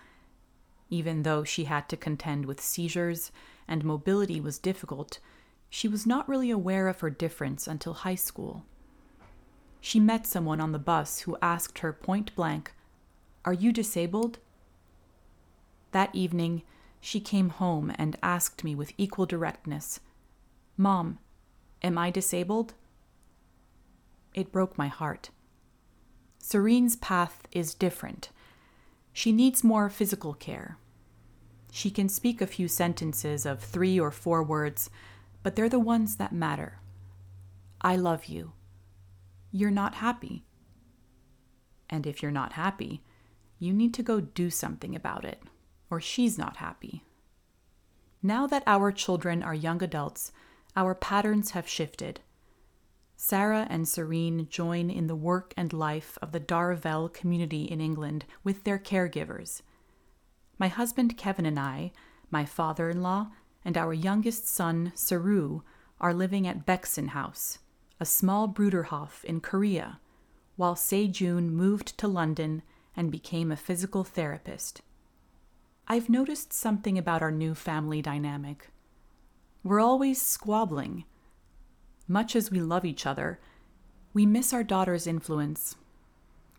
Even 0.89 1.23
though 1.23 1.45
she 1.45 1.65
had 1.65 1.89
to 1.89 1.97
contend 1.97 2.47
with 2.47 2.61
seizures 2.61 3.33
and 3.67 3.85
mobility 3.85 4.41
was 4.41 4.59
difficult, 4.59 5.19
she 5.69 5.89
was 5.89 6.07
not 6.07 6.29
really 6.29 6.51
aware 6.51 6.89
of 6.89 7.01
her 7.01 7.11
difference 7.11 7.67
until 7.67 7.95
high 7.95 8.17
school. 8.17 8.65
She 9.81 10.01
met 10.01 10.27
someone 10.27 10.61
on 10.61 10.73
the 10.73 10.79
bus 10.79 11.21
who 11.21 11.39
asked 11.41 11.79
her 11.79 11.93
point 11.93 12.35
blank, 12.35 12.75
Are 13.45 13.53
you 13.53 13.73
disabled? 13.73 14.39
That 15.93 16.15
evening, 16.15 16.63
she 17.01 17.21
came 17.21 17.49
home 17.49 17.93
and 17.97 18.19
asked 18.23 18.63
me 18.63 18.75
with 18.75 18.93
equal 18.99 19.27
directness, 19.27 20.01
Mom, 20.77 21.19
am 21.83 21.97
I 21.97 22.11
disabled? 22.11 22.75
It 24.35 24.53
broke 24.53 24.77
my 24.79 24.89
heart. 24.89 25.31
Serene's 26.39 26.97
path 26.97 27.43
is 27.53 27.75
different. 27.75 28.31
She 29.13 29.33
needs 29.33 29.65
more 29.65 29.89
physical 29.89 30.35
care. 30.35 30.79
She 31.73 31.91
can 31.91 32.09
speak 32.09 32.41
a 32.41 32.47
few 32.47 32.69
sentences 32.69 33.47
of 33.47 33.61
three 33.61 33.99
or 33.99 34.11
four 34.11 34.43
words, 34.43 34.91
but 35.43 35.57
they're 35.57 35.69
the 35.69 35.79
ones 35.79 36.17
that 36.17 36.33
matter. 36.33 36.79
I 37.81 37.97
love 37.97 38.27
you. 38.27 38.53
You're 39.53 39.71
not 39.71 39.97
happy. 39.97 40.45
And 41.89 42.07
if 42.07 42.23
you're 42.23 42.31
not 42.31 42.53
happy, 42.53 43.03
you 43.61 43.73
need 43.73 43.95
to 43.95 44.03
go 44.03 44.21
do 44.21 44.51
something 44.51 44.97
about 44.97 45.25
it, 45.25 45.41
or 45.91 46.01
she's 46.01 46.37
not 46.37 46.57
happy. 46.57 47.05
Now 48.23 48.47
that 48.49 48.65
our 48.67 48.91
children 48.91 49.43
are 49.43 49.55
young 49.55 49.83
adults, 49.83 50.33
our 50.75 50.95
patterns 50.95 51.51
have 51.51 51.69
shifted. 51.69 52.21
Sarah 53.17 53.67
and 53.69 53.87
Serene 53.87 54.49
join 54.49 54.89
in 54.89 55.07
the 55.07 55.15
work 55.15 55.53
and 55.57 55.73
life 55.75 56.17
of 56.23 56.33
the 56.33 56.41
Darvel 56.41 57.13
community 57.13 57.65
in 57.65 57.81
England 57.81 58.25
with 58.43 58.65
their 58.65 58.79
caregivers. 58.79 59.61
My 60.59 60.69
husband 60.69 61.19
Kevin 61.19 61.45
and 61.45 61.61
I, 61.61 61.93
my 62.31 62.47
father 62.47 62.89
in 62.89 63.03
law, 63.03 63.29
and 63.63 63.77
our 63.77 63.93
youngest 63.93 64.49
son, 64.49 64.93
Saru, 64.95 65.61
are 66.01 66.15
living 66.15 66.47
at 66.47 66.65
Bekson 66.65 67.09
House, 67.09 67.59
a 67.99 68.07
small 68.07 68.49
Bruderhof 68.49 69.23
in 69.25 69.41
Korea, 69.41 70.01
while 70.57 70.75
Sejun 70.75 71.51
moved 71.51 71.99
to 71.99 72.09
London 72.09 72.63
and 73.01 73.11
became 73.11 73.51
a 73.51 73.57
physical 73.57 74.05
therapist. 74.05 74.83
I've 75.89 76.09
noticed 76.11 76.53
something 76.53 76.99
about 76.99 77.23
our 77.23 77.33
new 77.33 77.55
family 77.55 78.03
dynamic. 78.03 78.69
We're 79.65 79.81
always 79.81 80.21
squabbling 80.21 81.05
much 82.11 82.35
as 82.35 82.51
we 82.51 82.61
love 82.61 82.85
each 82.85 83.07
other, 83.07 83.39
we 84.13 84.27
miss 84.27 84.53
our 84.53 84.65
daughter's 84.65 85.07
influence. 85.07 85.77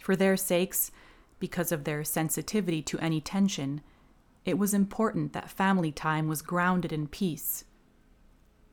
For 0.01 0.15
their 0.15 0.37
sakes, 0.37 0.91
because 1.39 1.73
of 1.73 1.83
their 1.83 2.05
sensitivity 2.05 2.81
to 2.83 2.97
any 2.99 3.19
tension, 3.19 3.81
it 4.45 4.57
was 4.57 4.73
important 4.73 5.33
that 5.33 5.49
family 5.49 5.91
time 5.91 6.29
was 6.29 6.41
grounded 6.41 6.93
in 6.93 7.07
peace. 7.07 7.65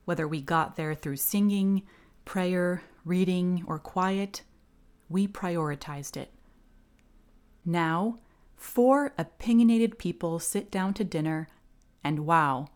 Whether 0.04 0.28
we 0.28 0.40
got 0.40 0.76
there 0.76 0.94
through 0.94 1.16
singing, 1.16 1.82
prayer, 2.24 2.82
reading, 3.04 3.64
or 3.66 3.80
quiet, 3.80 4.42
we 5.08 5.26
prioritized 5.26 6.16
it. 6.16 6.30
Now, 7.68 8.18
four 8.56 9.12
opinionated 9.18 9.98
people 9.98 10.38
sit 10.38 10.70
down 10.70 10.94
to 10.94 11.04
dinner, 11.04 11.48
and 12.02 12.20
wow, 12.20 12.68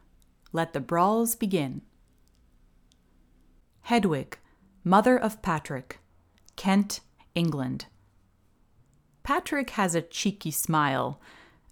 let 0.52 0.74
the 0.74 0.80
brawls 0.80 1.34
begin. 1.34 1.80
Hedwig, 3.84 4.36
mother 4.84 5.16
of 5.16 5.40
Patrick, 5.40 5.98
Kent, 6.56 7.00
England. 7.34 7.86
Patrick 9.22 9.70
has 9.70 9.94
a 9.94 10.02
cheeky 10.02 10.50
smile, 10.50 11.18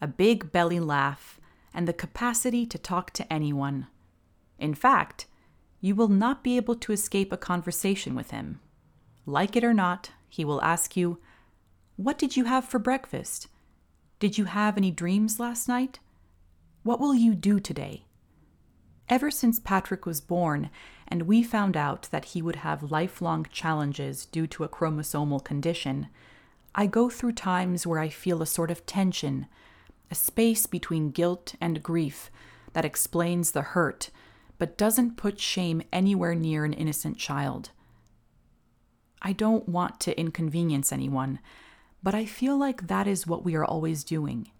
a 0.00 0.06
big 0.06 0.50
belly 0.50 0.80
laugh, 0.80 1.38
and 1.74 1.86
the 1.86 1.92
capacity 1.92 2.64
to 2.64 2.78
talk 2.78 3.10
to 3.10 3.30
anyone. 3.30 3.86
In 4.58 4.74
fact, 4.74 5.26
you 5.82 5.94
will 5.94 6.08
not 6.08 6.42
be 6.42 6.56
able 6.56 6.76
to 6.76 6.92
escape 6.92 7.32
a 7.32 7.36
conversation 7.36 8.14
with 8.14 8.30
him. 8.30 8.60
Like 9.26 9.56
it 9.56 9.64
or 9.64 9.74
not, 9.74 10.10
he 10.26 10.42
will 10.42 10.62
ask 10.62 10.96
you, 10.96 11.18
What 12.00 12.16
did 12.16 12.34
you 12.34 12.44
have 12.44 12.64
for 12.64 12.78
breakfast? 12.78 13.48
Did 14.20 14.38
you 14.38 14.46
have 14.46 14.78
any 14.78 14.90
dreams 14.90 15.38
last 15.38 15.68
night? 15.68 15.98
What 16.82 16.98
will 16.98 17.14
you 17.14 17.34
do 17.34 17.60
today? 17.60 18.04
Ever 19.10 19.30
since 19.30 19.58
Patrick 19.58 20.06
was 20.06 20.22
born 20.22 20.70
and 21.06 21.24
we 21.24 21.42
found 21.42 21.76
out 21.76 22.08
that 22.10 22.24
he 22.24 22.40
would 22.40 22.56
have 22.56 22.90
lifelong 22.90 23.46
challenges 23.52 24.24
due 24.24 24.46
to 24.46 24.64
a 24.64 24.68
chromosomal 24.70 25.44
condition, 25.44 26.06
I 26.74 26.86
go 26.86 27.10
through 27.10 27.32
times 27.32 27.86
where 27.86 28.00
I 28.00 28.08
feel 28.08 28.40
a 28.40 28.46
sort 28.46 28.70
of 28.70 28.86
tension, 28.86 29.44
a 30.10 30.14
space 30.14 30.64
between 30.64 31.10
guilt 31.10 31.54
and 31.60 31.82
grief 31.82 32.30
that 32.72 32.86
explains 32.86 33.52
the 33.52 33.60
hurt 33.76 34.08
but 34.56 34.78
doesn't 34.78 35.18
put 35.18 35.38
shame 35.38 35.82
anywhere 35.92 36.34
near 36.34 36.64
an 36.64 36.72
innocent 36.72 37.18
child. 37.18 37.72
I 39.20 39.34
don't 39.34 39.68
want 39.68 40.00
to 40.00 40.18
inconvenience 40.18 40.92
anyone, 40.92 41.40
but 42.02 42.14
I 42.14 42.24
feel 42.24 42.56
like 42.56 42.86
that 42.86 43.06
is 43.06 43.26
what 43.26 43.44
we 43.44 43.54
are 43.54 43.64
always 43.64 44.04
doing. 44.04 44.50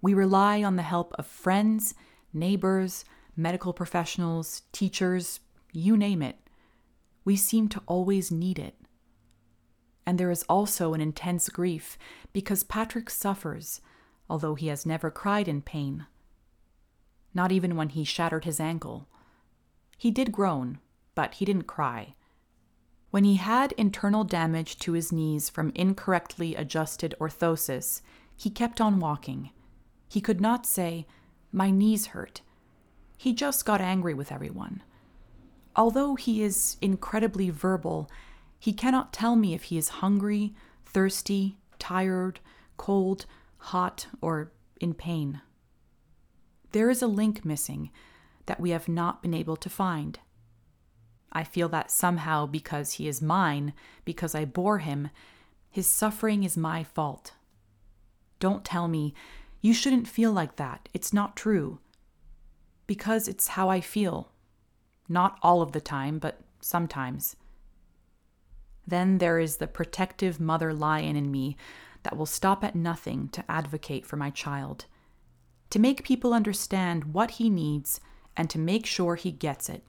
We 0.00 0.14
rely 0.14 0.62
on 0.62 0.76
the 0.76 0.82
help 0.82 1.14
of 1.18 1.26
friends, 1.26 1.94
neighbors, 2.32 3.04
medical 3.36 3.72
professionals, 3.72 4.62
teachers, 4.72 5.40
you 5.72 5.96
name 5.96 6.22
it. 6.22 6.36
We 7.24 7.36
seem 7.36 7.68
to 7.68 7.82
always 7.86 8.30
need 8.30 8.58
it. 8.58 8.74
And 10.04 10.18
there 10.18 10.30
is 10.30 10.42
also 10.48 10.94
an 10.94 11.00
intense 11.00 11.48
grief 11.48 11.96
because 12.32 12.64
Patrick 12.64 13.08
suffers, 13.08 13.80
although 14.28 14.56
he 14.56 14.66
has 14.66 14.84
never 14.84 15.10
cried 15.10 15.46
in 15.46 15.62
pain 15.62 16.06
not 17.34 17.52
even 17.52 17.76
when 17.76 17.90
he 17.90 18.04
shattered 18.04 18.44
his 18.44 18.60
ankle. 18.60 19.08
He 19.96 20.10
did 20.10 20.32
groan, 20.32 20.78
but 21.14 21.34
he 21.34 21.44
didn't 21.44 21.66
cry. 21.66 22.14
When 23.12 23.22
he 23.22 23.36
had 23.36 23.70
internal 23.78 24.24
damage 24.24 24.76
to 24.80 24.94
his 24.94 25.12
knees 25.12 25.48
from 25.48 25.70
incorrectly 25.76 26.56
adjusted 26.56 27.14
orthosis, 27.20 28.02
he 28.36 28.50
kept 28.50 28.80
on 28.80 28.98
walking. 28.98 29.50
He 30.08 30.20
could 30.20 30.40
not 30.40 30.66
say, 30.66 31.06
My 31.52 31.70
knees 31.70 32.06
hurt. 32.08 32.40
He 33.16 33.32
just 33.32 33.64
got 33.64 33.80
angry 33.80 34.14
with 34.14 34.32
everyone. 34.32 34.82
Although 35.76 36.16
he 36.16 36.42
is 36.42 36.76
incredibly 36.82 37.48
verbal, 37.50 38.10
he 38.58 38.72
cannot 38.72 39.12
tell 39.12 39.36
me 39.36 39.54
if 39.54 39.64
he 39.64 39.78
is 39.78 40.00
hungry, 40.00 40.54
thirsty, 40.84 41.56
tired, 41.78 42.40
cold, 42.76 43.26
hot, 43.58 44.08
or 44.20 44.50
in 44.80 44.92
pain 44.92 45.40
there 46.72 46.90
is 46.90 47.02
a 47.02 47.06
link 47.06 47.44
missing 47.44 47.90
that 48.46 48.60
we 48.60 48.70
have 48.70 48.88
not 48.88 49.22
been 49.22 49.34
able 49.34 49.56
to 49.56 49.70
find. 49.70 50.18
I 51.32 51.44
feel 51.44 51.68
that 51.70 51.90
somehow 51.90 52.46
because 52.46 52.92
he 52.92 53.08
is 53.08 53.22
mine, 53.22 53.72
because 54.04 54.34
I 54.34 54.44
bore 54.44 54.78
him, 54.78 55.08
his 55.70 55.86
suffering 55.86 56.44
is 56.44 56.56
my 56.56 56.84
fault. 56.84 57.32
Don't 58.38 58.64
tell 58.64 58.88
me, 58.88 59.14
you 59.60 59.72
shouldn't 59.72 60.08
feel 60.08 60.32
like 60.32 60.56
that. 60.56 60.88
It's 60.92 61.12
not 61.12 61.36
true. 61.36 61.78
Because 62.86 63.28
it's 63.28 63.48
how 63.48 63.68
I 63.68 63.80
feel. 63.80 64.32
Not 65.08 65.38
all 65.42 65.62
of 65.62 65.72
the 65.72 65.80
time, 65.80 66.18
but 66.18 66.40
sometimes. 66.60 67.36
Then 68.86 69.18
there 69.18 69.38
is 69.38 69.56
the 69.56 69.66
protective 69.66 70.40
mother 70.40 70.74
lion 70.74 71.16
in 71.16 71.30
me 71.30 71.56
that 72.02 72.16
will 72.16 72.26
stop 72.26 72.62
at 72.64 72.74
nothing 72.74 73.28
to 73.30 73.50
advocate 73.50 74.04
for 74.04 74.16
my 74.16 74.30
child 74.30 74.86
to 75.72 75.78
make 75.78 76.04
people 76.04 76.34
understand 76.34 77.14
what 77.14 77.32
he 77.32 77.48
needs 77.48 77.98
and 78.36 78.50
to 78.50 78.58
make 78.58 78.84
sure 78.84 79.14
he 79.14 79.32
gets 79.32 79.70
it. 79.70 79.82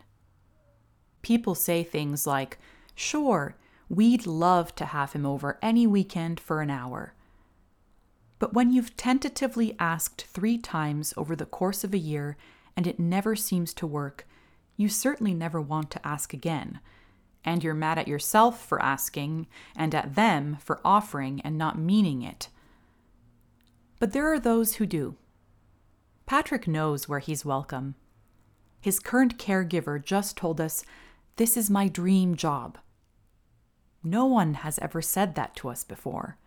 People 1.24 1.56
say 1.56 1.84
things 1.84 2.28
like, 2.28 2.60
Sure, 2.94 3.56
we'd 3.90 4.28
love 4.28 4.76
to 4.76 4.86
have 4.86 5.14
him 5.14 5.26
over 5.26 5.58
any 5.62 5.88
weekend 5.88 6.40
for 6.40 6.62
an 6.62 6.70
hour. 6.70 7.14
But 8.38 8.54
when 8.54 8.72
you've 8.72 8.96
tentatively 8.98 9.76
asked 9.80 10.26
three 10.26 10.58
times 10.58 11.14
over 11.18 11.36
the 11.36 11.46
course 11.46 11.84
of 11.84 11.94
a 11.94 11.98
year 11.98 12.38
and 12.76 12.86
it 12.86 13.00
never 13.00 13.36
seems 13.36 13.74
to 13.76 13.88
work, 13.88 14.28
you 14.76 14.90
certainly 14.90 15.34
never 15.34 15.62
want 15.62 15.90
to 15.92 16.08
ask 16.08 16.34
again. 16.34 16.80
And 17.46 17.64
you're 17.64 17.74
mad 17.74 17.98
at 17.98 18.08
yourself 18.08 18.66
for 18.66 18.82
asking 18.82 19.48
and 19.76 19.96
at 19.96 20.16
them 20.16 20.58
for 20.60 20.82
offering 20.84 21.42
and 21.42 21.58
not 21.58 21.80
meaning 21.80 22.22
it. 22.22 22.50
But 24.00 24.12
there 24.12 24.32
are 24.32 24.40
those 24.40 24.76
who 24.76 24.86
do. 24.86 25.16
Patrick 26.26 26.68
knows 26.68 27.08
where 27.08 27.20
he's 27.20 27.46
welcome. 27.46 27.96
His 28.82 29.00
current 29.00 29.38
caregiver 29.38 30.04
just 30.04 30.36
told 30.36 30.60
us, 30.60 30.84
This 31.36 31.58
is 31.58 31.69
my 31.69 31.88
dream 31.88 32.36
job. 32.36 32.78
No 34.04 34.26
one 34.26 34.56
has 34.56 34.78
ever 34.80 35.02
said 35.02 35.34
that 35.34 35.56
to 35.58 35.69
us 35.69 35.84
before. 35.84 36.38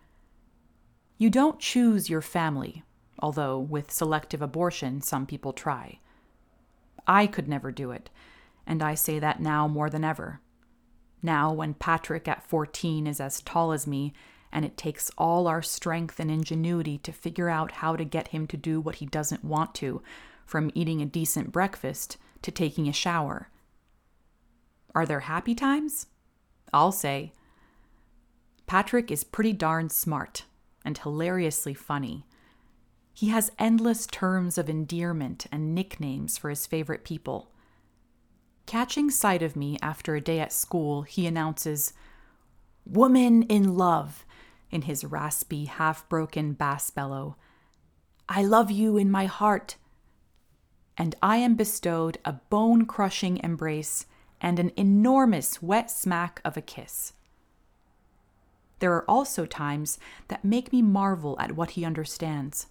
You 1.17 1.29
don't 1.29 1.59
choose 1.59 2.09
your 2.09 2.21
family, 2.21 2.83
although 3.19 3.59
with 3.59 3.91
selective 3.91 4.41
abortion, 4.41 5.01
some 5.01 5.25
people 5.25 5.51
try. 5.51 5.99
I 7.05 7.27
could 7.27 7.49
never 7.49 7.71
do 7.71 7.91
it, 7.91 8.09
and 8.65 8.81
I 8.81 8.95
say 8.95 9.19
that 9.19 9.41
now 9.41 9.67
more 9.67 9.89
than 9.89 10.05
ever. 10.05 10.39
Now, 11.21 11.51
when 11.51 11.73
Patrick 11.73 12.27
at 12.27 12.47
14 12.47 13.07
is 13.07 13.19
as 13.19 13.41
tall 13.41 13.73
as 13.73 13.87
me 13.87 14.13
and 14.53 14.63
it 14.63 14.77
takes 14.77 15.11
all 15.17 15.47
our 15.47 15.61
strength 15.61 16.19
and 16.19 16.31
ingenuity 16.31 16.97
to 16.99 17.11
figure 17.11 17.49
out 17.49 17.73
how 17.73 17.97
to 17.97 18.05
get 18.05 18.29
him 18.29 18.47
to 18.47 18.55
do 18.55 18.79
what 18.79 18.95
he 18.95 19.05
doesn't 19.05 19.43
want 19.43 19.75
to, 19.75 20.01
from 20.45 20.71
eating 20.73 21.01
a 21.01 21.05
decent 21.05 21.51
breakfast 21.51 22.15
to 22.41 22.51
taking 22.51 22.87
a 22.87 22.93
shower. 22.93 23.49
Are 24.97 25.05
there 25.05 25.19
happy 25.19 25.53
times? 25.53 26.07
I'll 26.73 26.91
say. 26.91 27.31
Patrick 28.65 29.11
is 29.11 29.23
pretty 29.23 29.53
darn 29.53 29.91
smart 29.91 30.45
and 30.83 30.97
hilariously 30.97 31.75
funny. 31.75 32.25
He 33.13 33.29
has 33.29 33.51
endless 33.59 34.07
terms 34.07 34.57
of 34.57 34.71
endearment 34.71 35.45
and 35.51 35.75
nicknames 35.75 36.39
for 36.39 36.49
his 36.49 36.65
favorite 36.65 37.03
people. 37.03 37.51
Catching 38.65 39.11
sight 39.11 39.43
of 39.43 39.55
me 39.55 39.77
after 39.83 40.15
a 40.15 40.19
day 40.19 40.39
at 40.39 40.51
school, 40.51 41.03
he 41.03 41.27
announces, 41.27 41.93
Woman 42.83 43.43
in 43.43 43.77
love, 43.77 44.25
in 44.71 44.81
his 44.81 45.05
raspy, 45.05 45.65
half 45.65 46.09
broken 46.09 46.53
bass 46.53 46.89
bellow. 46.89 47.37
I 48.27 48.41
love 48.41 48.71
you 48.71 48.97
in 48.97 49.11
my 49.11 49.27
heart. 49.27 49.75
And 50.97 51.13
I 51.21 51.37
am 51.37 51.53
bestowed 51.53 52.17
a 52.25 52.33
bone 52.33 52.87
crushing 52.87 53.37
embrace 53.43 54.07
and 54.41 54.59
an 54.59 54.71
enormous 54.75 55.61
wet 55.61 55.89
smack 55.89 56.41
of 56.45 56.57
a 56.57 56.61
kiss. 56.61 57.13
There 58.79 58.93
are 58.93 59.09
also 59.09 59.45
times 59.45 59.97
that 60.27 60.45
make 60.45 60.71
me 60.71 60.81
marvel 60.81 61.35
at 61.39 61.53
what 61.53 61.71
he 61.71 61.83
understands. 61.83 62.67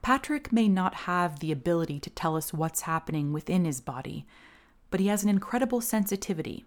Patrick 0.00 0.52
may 0.52 0.68
not 0.68 0.94
have 0.94 1.40
the 1.40 1.52
ability 1.52 2.00
to 2.00 2.10
tell 2.10 2.36
us 2.36 2.52
what's 2.52 2.82
happening 2.82 3.32
within 3.32 3.64
his 3.64 3.80
body, 3.80 4.26
but 4.90 5.00
he 5.00 5.08
has 5.08 5.22
an 5.22 5.28
incredible 5.28 5.80
sensitivity, 5.80 6.64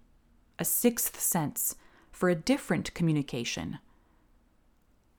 a 0.59 0.65
sixth 0.65 1.19
sense, 1.19 1.75
for 2.11 2.29
a 2.29 2.35
different 2.35 2.93
communication 2.93 3.79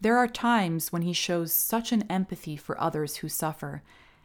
there 0.01 0.17
are 0.17 0.29
times 0.29 0.93
when 0.93 1.03
he 1.03 1.13
shows 1.13 1.53
such 1.53 1.91
an 1.91 2.05
empathy 2.09 2.57
for 2.57 2.81
others 2.81 3.17
who 3.17 3.29
suffer 3.29 3.83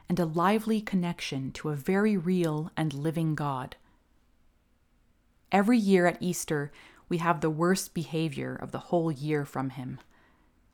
and 0.07 0.19
a 0.19 0.25
lively 0.25 0.79
connection 0.79 1.51
to 1.51 1.69
a 1.69 1.75
very 1.75 2.15
real 2.15 2.71
and 2.77 2.93
living 2.93 3.33
God. 3.33 3.75
Every 5.53 5.77
year 5.77 6.07
at 6.07 6.17
Easter, 6.19 6.71
we 7.07 7.19
have 7.19 7.39
the 7.39 7.49
worst 7.51 7.93
behavior 7.93 8.55
of 8.55 8.71
the 8.71 8.79
whole 8.89 9.11
year 9.11 9.45
from 9.45 9.69
him. 9.69 9.99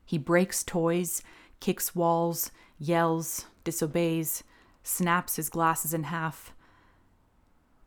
He 0.06 0.16
breaks 0.16 0.64
toys, 0.64 1.22
kicks 1.60 1.94
walls, 1.94 2.50
yells, 2.78 3.44
disobeys, 3.62 4.42
snaps 4.82 5.36
his 5.36 5.50
glasses 5.50 5.92
in 5.92 6.04
half. 6.04 6.54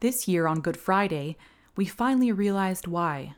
This 0.01 0.27
year 0.27 0.45
on 0.45 0.61
Good 0.61 0.77
Friday, 0.77 1.35
we 1.75 1.85
finally 1.85 2.31
realized 2.31 2.85
why 2.85 3.33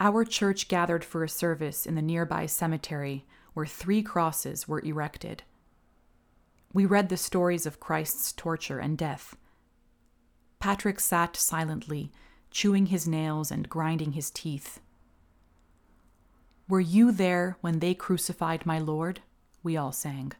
our 0.00 0.24
church 0.24 0.66
gathered 0.66 1.04
for 1.04 1.22
a 1.22 1.28
service 1.28 1.86
in 1.86 1.94
the 1.94 2.02
nearby 2.02 2.46
cemetery 2.46 3.24
where 3.54 3.66
three 3.66 4.02
crosses 4.02 4.66
were 4.66 4.80
erected. 4.80 5.44
We 6.72 6.86
read 6.86 7.08
the 7.08 7.16
stories 7.16 7.66
of 7.66 7.78
Christ's 7.78 8.32
torture 8.32 8.80
and 8.80 8.98
death. 8.98 9.36
Patrick 10.58 10.98
sat 10.98 11.36
silently, 11.36 12.10
chewing 12.52 12.86
his 12.86 13.08
nails 13.08 13.50
and 13.50 13.68
grinding 13.68 14.12
his 14.12 14.30
teeth. 14.30 14.80
Were 16.68 16.80
you 16.80 17.10
there 17.10 17.56
when 17.60 17.80
they 17.80 17.94
crucified 17.94 18.64
my 18.64 18.78
Lord? 18.78 19.20
We 19.62 19.76
all 19.76 19.92
sang. 19.92 20.32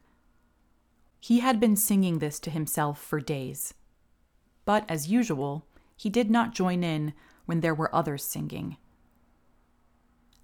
He 1.19 1.41
had 1.41 1.59
been 1.59 1.77
singing 1.77 2.19
this 2.19 2.39
to 2.41 2.51
himself 2.51 3.01
for 3.01 3.21
days. 3.21 3.75
But, 4.65 4.85
as 4.89 5.11
usual, 5.11 5.67
he 5.97 6.09
did 6.09 6.31
not 6.31 6.55
join 6.55 6.85
in 6.85 7.13
when 7.47 7.61
there 7.61 7.75
were 7.75 7.95
others 7.95 8.25
singing. 8.25 8.77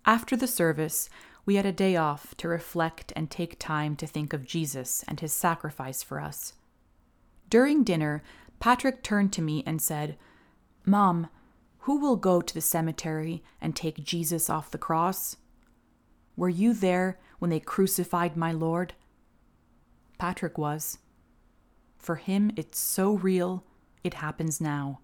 After 0.04 0.36
the 0.36 0.46
service, 0.46 1.08
we 1.44 1.56
had 1.56 1.66
a 1.66 1.72
day 1.72 1.96
off 1.96 2.36
to 2.36 2.48
reflect 2.48 3.12
and 3.16 3.30
take 3.30 3.58
time 3.58 3.96
to 3.96 4.06
think 4.06 4.32
of 4.32 4.44
Jesus 4.44 5.04
and 5.08 5.20
his 5.20 5.32
sacrifice 5.32 6.02
for 6.02 6.20
us. 6.20 6.54
During 7.48 7.84
dinner, 7.84 8.22
Patrick 8.60 9.02
turned 9.02 9.32
to 9.34 9.42
me 9.42 9.62
and 9.66 9.80
said, 9.80 10.16
Mom, 10.84 11.28
who 11.88 11.96
will 11.96 12.16
go 12.16 12.42
to 12.42 12.52
the 12.52 12.60
cemetery 12.60 13.42
and 13.62 13.74
take 13.74 14.04
Jesus 14.04 14.50
off 14.50 14.70
the 14.70 14.76
cross? 14.76 15.36
Were 16.36 16.50
you 16.50 16.74
there 16.74 17.18
when 17.38 17.50
they 17.50 17.60
crucified 17.60 18.36
my 18.36 18.52
Lord? 18.52 18.92
Patrick 20.18 20.58
was. 20.58 20.98
For 21.96 22.16
him, 22.16 22.52
it's 22.56 22.78
so 22.78 23.12
real, 23.12 23.64
it 24.04 24.12
happens 24.12 24.60
now. 24.60 25.00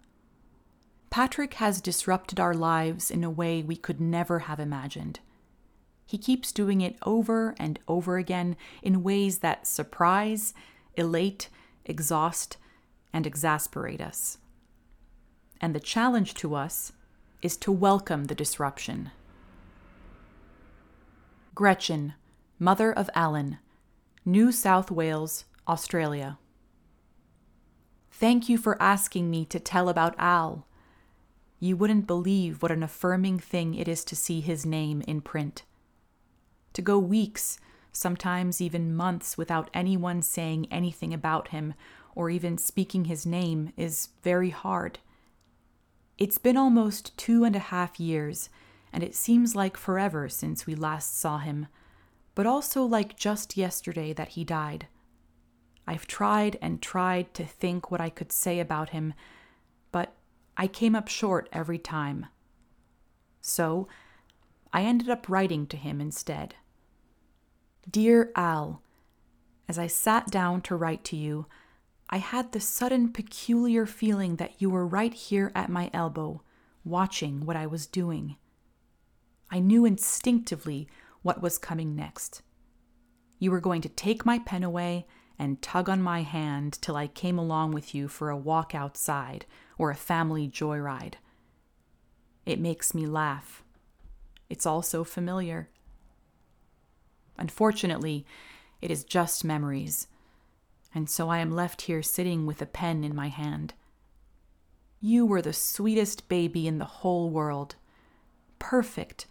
Patrick 1.08 1.54
has 1.54 1.80
disrupted 1.80 2.38
our 2.38 2.52
lives 2.52 3.10
in 3.10 3.24
a 3.24 3.30
way 3.30 3.62
we 3.62 3.76
could 3.76 3.98
never 3.98 4.40
have 4.40 4.60
imagined. 4.60 5.20
He 6.04 6.18
keeps 6.18 6.52
doing 6.52 6.82
it 6.82 6.98
over 7.00 7.54
and 7.58 7.78
over 7.88 8.18
again 8.18 8.56
in 8.82 9.02
ways 9.02 9.38
that 9.38 9.66
surprise, 9.66 10.52
elate, 10.96 11.48
exhaust, 11.86 12.58
and 13.10 13.26
exasperate 13.26 14.02
us. 14.02 14.36
And 15.64 15.74
the 15.74 15.80
challenge 15.80 16.34
to 16.34 16.54
us 16.54 16.92
is 17.40 17.56
to 17.56 17.72
welcome 17.72 18.24
the 18.24 18.34
disruption. 18.34 19.12
Gretchen, 21.54 22.12
mother 22.58 22.92
of 22.92 23.08
Alan, 23.14 23.56
New 24.26 24.52
South 24.52 24.90
Wales, 24.90 25.46
Australia. 25.66 26.36
Thank 28.12 28.46
you 28.46 28.58
for 28.58 28.76
asking 28.78 29.30
me 29.30 29.46
to 29.46 29.58
tell 29.58 29.88
about 29.88 30.14
Al. 30.18 30.66
You 31.60 31.78
wouldn't 31.78 32.06
believe 32.06 32.60
what 32.60 32.70
an 32.70 32.82
affirming 32.82 33.38
thing 33.38 33.74
it 33.74 33.88
is 33.88 34.04
to 34.04 34.14
see 34.14 34.42
his 34.42 34.66
name 34.66 35.00
in 35.08 35.22
print. 35.22 35.62
To 36.74 36.82
go 36.82 36.98
weeks, 36.98 37.58
sometimes 37.90 38.60
even 38.60 38.94
months, 38.94 39.38
without 39.38 39.70
anyone 39.72 40.20
saying 40.20 40.66
anything 40.70 41.14
about 41.14 41.48
him 41.48 41.72
or 42.14 42.28
even 42.28 42.58
speaking 42.58 43.06
his 43.06 43.24
name 43.24 43.72
is 43.78 44.10
very 44.22 44.50
hard. 44.50 44.98
It's 46.18 46.38
been 46.38 46.56
almost 46.56 47.16
two 47.16 47.44
and 47.44 47.56
a 47.56 47.60
half 47.60 47.98
years, 47.98 48.48
and 48.92 49.02
it 49.02 49.14
seems 49.14 49.56
like 49.56 49.76
forever 49.76 50.28
since 50.28 50.66
we 50.66 50.74
last 50.74 51.18
saw 51.18 51.38
him 51.38 51.66
but 52.34 52.46
also 52.46 52.82
like 52.82 53.16
just 53.16 53.56
yesterday 53.56 54.12
that 54.12 54.30
he 54.30 54.44
died. 54.44 54.88
I've 55.86 56.06
tried 56.06 56.58
and 56.60 56.80
tried 56.80 57.34
to 57.34 57.44
think 57.44 57.90
what 57.90 58.00
I 58.00 58.10
could 58.10 58.32
say 58.32 58.58
about 58.58 58.90
him, 58.90 59.14
but 59.92 60.14
I 60.56 60.66
came 60.66 60.94
up 60.94 61.08
short 61.08 61.48
every 61.52 61.78
time. 61.78 62.26
So 63.40 63.86
I 64.72 64.82
ended 64.82 65.10
up 65.10 65.28
writing 65.28 65.66
to 65.68 65.76
him 65.76 66.00
instead. 66.00 66.54
Dear 67.88 68.32
Al, 68.34 68.82
as 69.68 69.78
I 69.78 69.86
sat 69.86 70.30
down 70.30 70.62
to 70.62 70.76
write 70.76 71.04
to 71.04 71.16
you, 71.16 71.46
I 72.10 72.18
had 72.18 72.52
the 72.52 72.60
sudden 72.60 73.12
peculiar 73.12 73.86
feeling 73.86 74.36
that 74.36 74.60
you 74.60 74.70
were 74.70 74.86
right 74.86 75.14
here 75.14 75.50
at 75.54 75.70
my 75.70 75.90
elbow, 75.92 76.42
watching 76.84 77.44
what 77.44 77.56
I 77.56 77.66
was 77.66 77.86
doing. 77.86 78.36
I 79.50 79.58
knew 79.58 79.84
instinctively 79.84 80.88
what 81.22 81.42
was 81.42 81.58
coming 81.58 81.96
next. 81.96 82.42
You 83.38 83.50
were 83.50 83.60
going 83.60 83.82
to 83.82 83.88
take 83.88 84.26
my 84.26 84.38
pen 84.38 84.62
away 84.62 85.06
and 85.38 85.60
tug 85.60 85.88
on 85.88 86.00
my 86.00 86.22
hand 86.22 86.78
till 86.80 86.96
I 86.96 87.06
came 87.06 87.38
along 87.38 87.72
with 87.72 87.94
you 87.94 88.08
for 88.08 88.30
a 88.30 88.36
walk 88.36 88.74
outside 88.74 89.46
or 89.78 89.90
a 89.90 89.96
family 89.96 90.48
joyride. 90.48 91.14
It 92.46 92.60
makes 92.60 92.94
me 92.94 93.06
laugh. 93.06 93.64
It's 94.48 94.66
all 94.66 94.82
so 94.82 95.02
familiar. 95.02 95.70
Unfortunately, 97.38 98.24
it 98.80 98.90
is 98.90 99.02
just 99.02 99.44
memories, 99.44 100.06
and 100.94 101.10
so 101.10 101.28
I 101.28 101.38
am 101.38 101.50
left 101.50 101.82
here 101.82 102.02
sitting 102.02 102.46
with 102.46 102.62
a 102.62 102.66
pen 102.66 103.02
in 103.02 103.14
my 103.14 103.28
hand. 103.28 103.74
You 105.00 105.26
were 105.26 105.42
the 105.42 105.52
sweetest 105.52 106.28
baby 106.28 106.66
in 106.66 106.78
the 106.78 106.84
whole 106.84 107.28
world. 107.28 107.74
Perfect, 108.58 109.26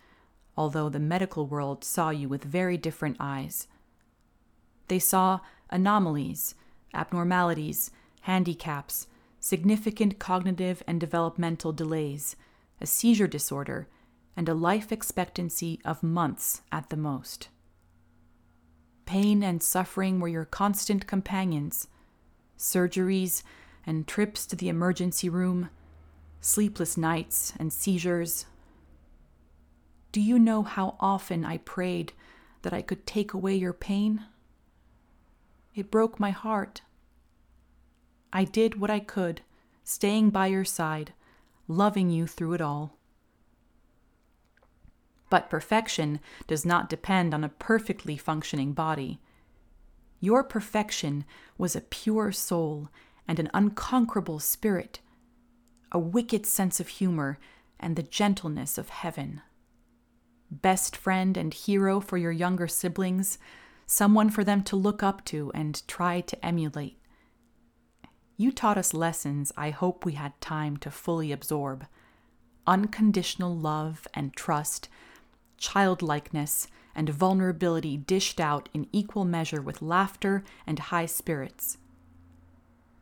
although 0.58 0.90
the 0.90 1.00
medical 1.00 1.48
world 1.48 1.84
saw 1.84 2.10
you 2.10 2.30
with 2.30 2.44
very 2.44 2.78
different 2.78 3.18
eyes. 3.20 3.68
They 4.88 5.00
saw 5.00 5.40
anomalies, 5.70 6.54
abnormalities, 6.94 7.90
handicaps, 8.22 9.08
significant 9.40 10.20
cognitive 10.20 10.84
and 10.86 11.00
developmental 11.00 11.74
delays, 11.74 12.36
a 12.80 12.86
seizure 12.86 13.28
disorder, 13.28 13.88
and 14.38 14.48
a 14.48 14.54
life 14.54 14.92
expectancy 14.92 15.80
of 15.84 16.04
months 16.04 16.62
at 16.72 16.90
the 16.90 16.98
most. 16.98 17.50
Pain 19.06 19.44
and 19.44 19.62
suffering 19.62 20.20
were 20.20 20.28
your 20.28 20.46
constant 20.46 21.08
companions. 21.08 21.88
Surgeries 22.58 23.44
and 23.86 24.08
trips 24.08 24.46
to 24.46 24.56
the 24.56 24.70
emergency 24.70 25.30
room, 25.30 25.70
sleepless 26.40 26.98
nights 26.98 27.54
and 27.60 27.72
seizures, 27.74 28.46
do 30.14 30.22
you 30.22 30.38
know 30.38 30.62
how 30.62 30.96
often 31.00 31.44
I 31.44 31.58
prayed 31.58 32.14
that 32.62 32.72
I 32.72 32.84
could 32.84 33.08
take 33.08 33.34
away 33.34 33.56
your 33.56 33.74
pain? 33.74 34.24
It 35.74 35.90
broke 35.90 36.20
my 36.20 36.30
heart. 36.30 36.82
I 38.32 38.44
did 38.44 38.80
what 38.80 38.92
I 38.92 39.00
could, 39.00 39.42
staying 39.84 40.30
by 40.30 40.48
your 40.48 40.66
side, 40.66 41.14
loving 41.68 42.12
you 42.12 42.28
through 42.28 42.54
it 42.54 42.62
all. 42.62 42.96
But 45.34 45.50
perfection 45.50 46.20
does 46.46 46.64
not 46.64 46.92
depend 46.92 47.34
on 47.34 47.44
a 47.44 47.50
perfectly 47.50 48.18
functioning 48.18 48.74
body. 48.74 49.20
Your 50.20 50.44
perfection 50.44 51.26
was 51.58 51.76
a 51.76 51.82
pure 51.82 52.32
soul 52.32 52.90
and 53.28 53.40
an 53.40 53.50
unconquerable 53.52 54.38
spirit, 54.38 55.00
a 55.92 55.98
wicked 55.98 56.46
sense 56.46 56.80
of 56.80 56.88
humor, 56.88 57.40
and 57.80 57.96
the 57.96 58.04
gentleness 58.04 58.78
of 58.78 58.90
heaven 58.90 59.42
best 60.52 60.96
friend 60.96 61.36
and 61.36 61.52
hero 61.52 62.00
for 62.00 62.20
your 62.20 62.32
younger 62.32 62.68
siblings, 62.68 63.40
someone 63.88 64.30
for 64.30 64.44
them 64.44 64.62
to 64.62 64.76
look 64.76 65.02
up 65.02 65.26
to 65.26 65.52
and 65.56 65.82
try 65.88 66.22
to 66.22 66.46
emulate. 66.46 67.00
You 68.38 68.52
taught 68.52 68.78
us 68.78 68.94
lessons 68.94 69.52
I 69.58 69.72
hope 69.72 70.06
we 70.06 70.14
had 70.14 70.40
time 70.40 70.78
to 70.78 70.92
fully 70.92 71.32
absorb 71.32 71.88
unconditional 72.68 73.58
love 73.58 74.08
and 74.14 74.36
trust, 74.36 74.90
childlikeness, 75.64 76.68
and 76.94 77.08
vulnerability 77.08 77.96
dished 77.96 78.40
out 78.40 78.68
in 78.74 78.86
equal 78.92 79.24
measure 79.24 79.62
with 79.62 79.82
laughter 79.82 80.44
and 80.68 80.78
high 80.78 81.06
spirits. 81.06 81.78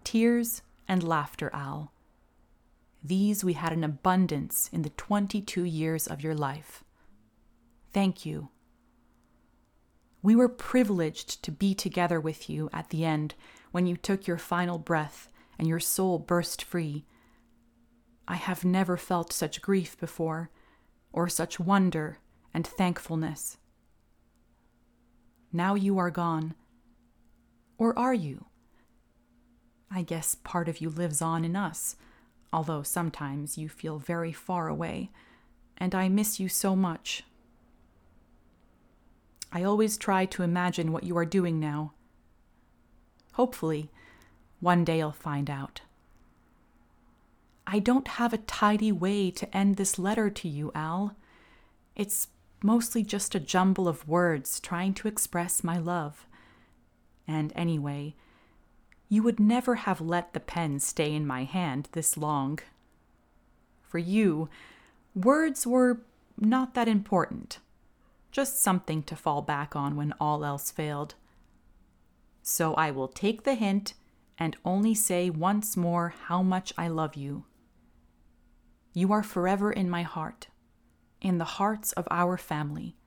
Tears 0.03 0.61
and 0.87 1.03
laughter, 1.03 1.49
Al. 1.53 1.91
These 3.03 3.43
we 3.43 3.53
had 3.53 3.73
in 3.73 3.83
abundance 3.83 4.69
in 4.71 4.83
the 4.83 4.91
22 4.91 5.63
years 5.63 6.05
of 6.05 6.21
your 6.21 6.35
life. 6.35 6.83
Thank 7.91 8.27
you. 8.27 8.49
We 10.21 10.35
were 10.35 10.47
privileged 10.47 11.41
to 11.43 11.51
be 11.51 11.73
together 11.73 12.21
with 12.21 12.47
you 12.47 12.69
at 12.71 12.89
the 12.89 13.03
end 13.03 13.33
when 13.71 13.87
you 13.87 13.97
took 13.97 14.27
your 14.27 14.37
final 14.37 14.77
breath 14.77 15.29
and 15.57 15.67
your 15.67 15.79
soul 15.79 16.19
burst 16.19 16.63
free. 16.63 17.05
I 18.27 18.35
have 18.35 18.63
never 18.63 18.97
felt 18.97 19.33
such 19.33 19.63
grief 19.63 19.99
before, 19.99 20.51
or 21.11 21.27
such 21.27 21.59
wonder 21.59 22.19
and 22.53 22.65
thankfulness. 22.65 23.57
Now 25.53 25.75
you 25.75 25.97
are 25.97 26.11
gone. 26.11 26.55
Or 27.77 27.97
are 27.97 28.13
you? 28.13 28.45
I 29.89 30.03
guess 30.03 30.35
part 30.35 30.69
of 30.69 30.79
you 30.79 30.89
lives 30.89 31.21
on 31.21 31.43
in 31.43 31.55
us, 31.55 31.95
although 32.53 32.83
sometimes 32.83 33.57
you 33.57 33.67
feel 33.67 33.99
very 33.99 34.31
far 34.31 34.67
away, 34.67 35.09
and 35.77 35.93
I 35.93 36.07
miss 36.07 36.39
you 36.39 36.47
so 36.47 36.75
much. 36.75 37.23
I 39.51 39.63
always 39.63 39.97
try 39.97 40.25
to 40.27 40.43
imagine 40.43 40.93
what 40.93 41.03
you 41.03 41.17
are 41.17 41.25
doing 41.25 41.59
now. 41.59 41.91
Hopefully, 43.33 43.89
one 44.61 44.85
day 44.85 45.01
I'll 45.01 45.11
find 45.11 45.49
out. 45.49 45.81
I 47.67 47.79
don't 47.79 48.07
have 48.07 48.31
a 48.33 48.37
tidy 48.37 48.91
way 48.91 49.31
to 49.31 49.57
end 49.57 49.75
this 49.75 49.99
letter 49.99 50.29
to 50.29 50.47
you, 50.47 50.71
Al. 50.73 51.15
It's 51.95 52.27
mostly 52.63 53.03
just 53.03 53.35
a 53.35 53.39
jumble 53.39 53.87
of 53.87 54.07
words 54.07 54.59
trying 54.59 54.93
to 54.95 55.07
express 55.07 55.63
my 55.63 55.77
love. 55.77 56.27
And 57.27 57.53
anyway, 57.55 58.15
you 59.09 59.23
would 59.23 59.39
never 59.39 59.75
have 59.75 59.99
let 60.01 60.33
the 60.33 60.39
pen 60.39 60.79
stay 60.79 61.13
in 61.13 61.27
my 61.27 61.43
hand 61.43 61.89
this 61.91 62.17
long. 62.17 62.59
For 63.81 63.97
you, 63.97 64.49
words 65.13 65.67
were 65.67 66.01
not 66.37 66.73
that 66.75 66.87
important, 66.87 67.59
just 68.31 68.61
something 68.61 69.03
to 69.03 69.15
fall 69.15 69.41
back 69.41 69.75
on 69.75 69.95
when 69.95 70.13
all 70.19 70.45
else 70.45 70.71
failed. 70.71 71.15
So 72.41 72.73
I 72.75 72.91
will 72.91 73.07
take 73.07 73.43
the 73.43 73.55
hint 73.55 73.93
and 74.37 74.55
only 74.65 74.95
say 74.95 75.29
once 75.29 75.77
more 75.77 76.13
how 76.27 76.41
much 76.41 76.73
I 76.77 76.87
love 76.87 77.15
you. 77.15 77.45
You 78.93 79.11
are 79.11 79.23
forever 79.23 79.71
in 79.71 79.89
my 79.89 80.01
heart, 80.01 80.47
in 81.21 81.37
the 81.37 81.45
hearts 81.45 81.91
of 81.93 82.07
our 82.11 82.37
family, 82.37 82.97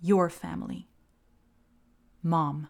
your 0.00 0.30
family. 0.30 0.88
Mom. 2.22 2.68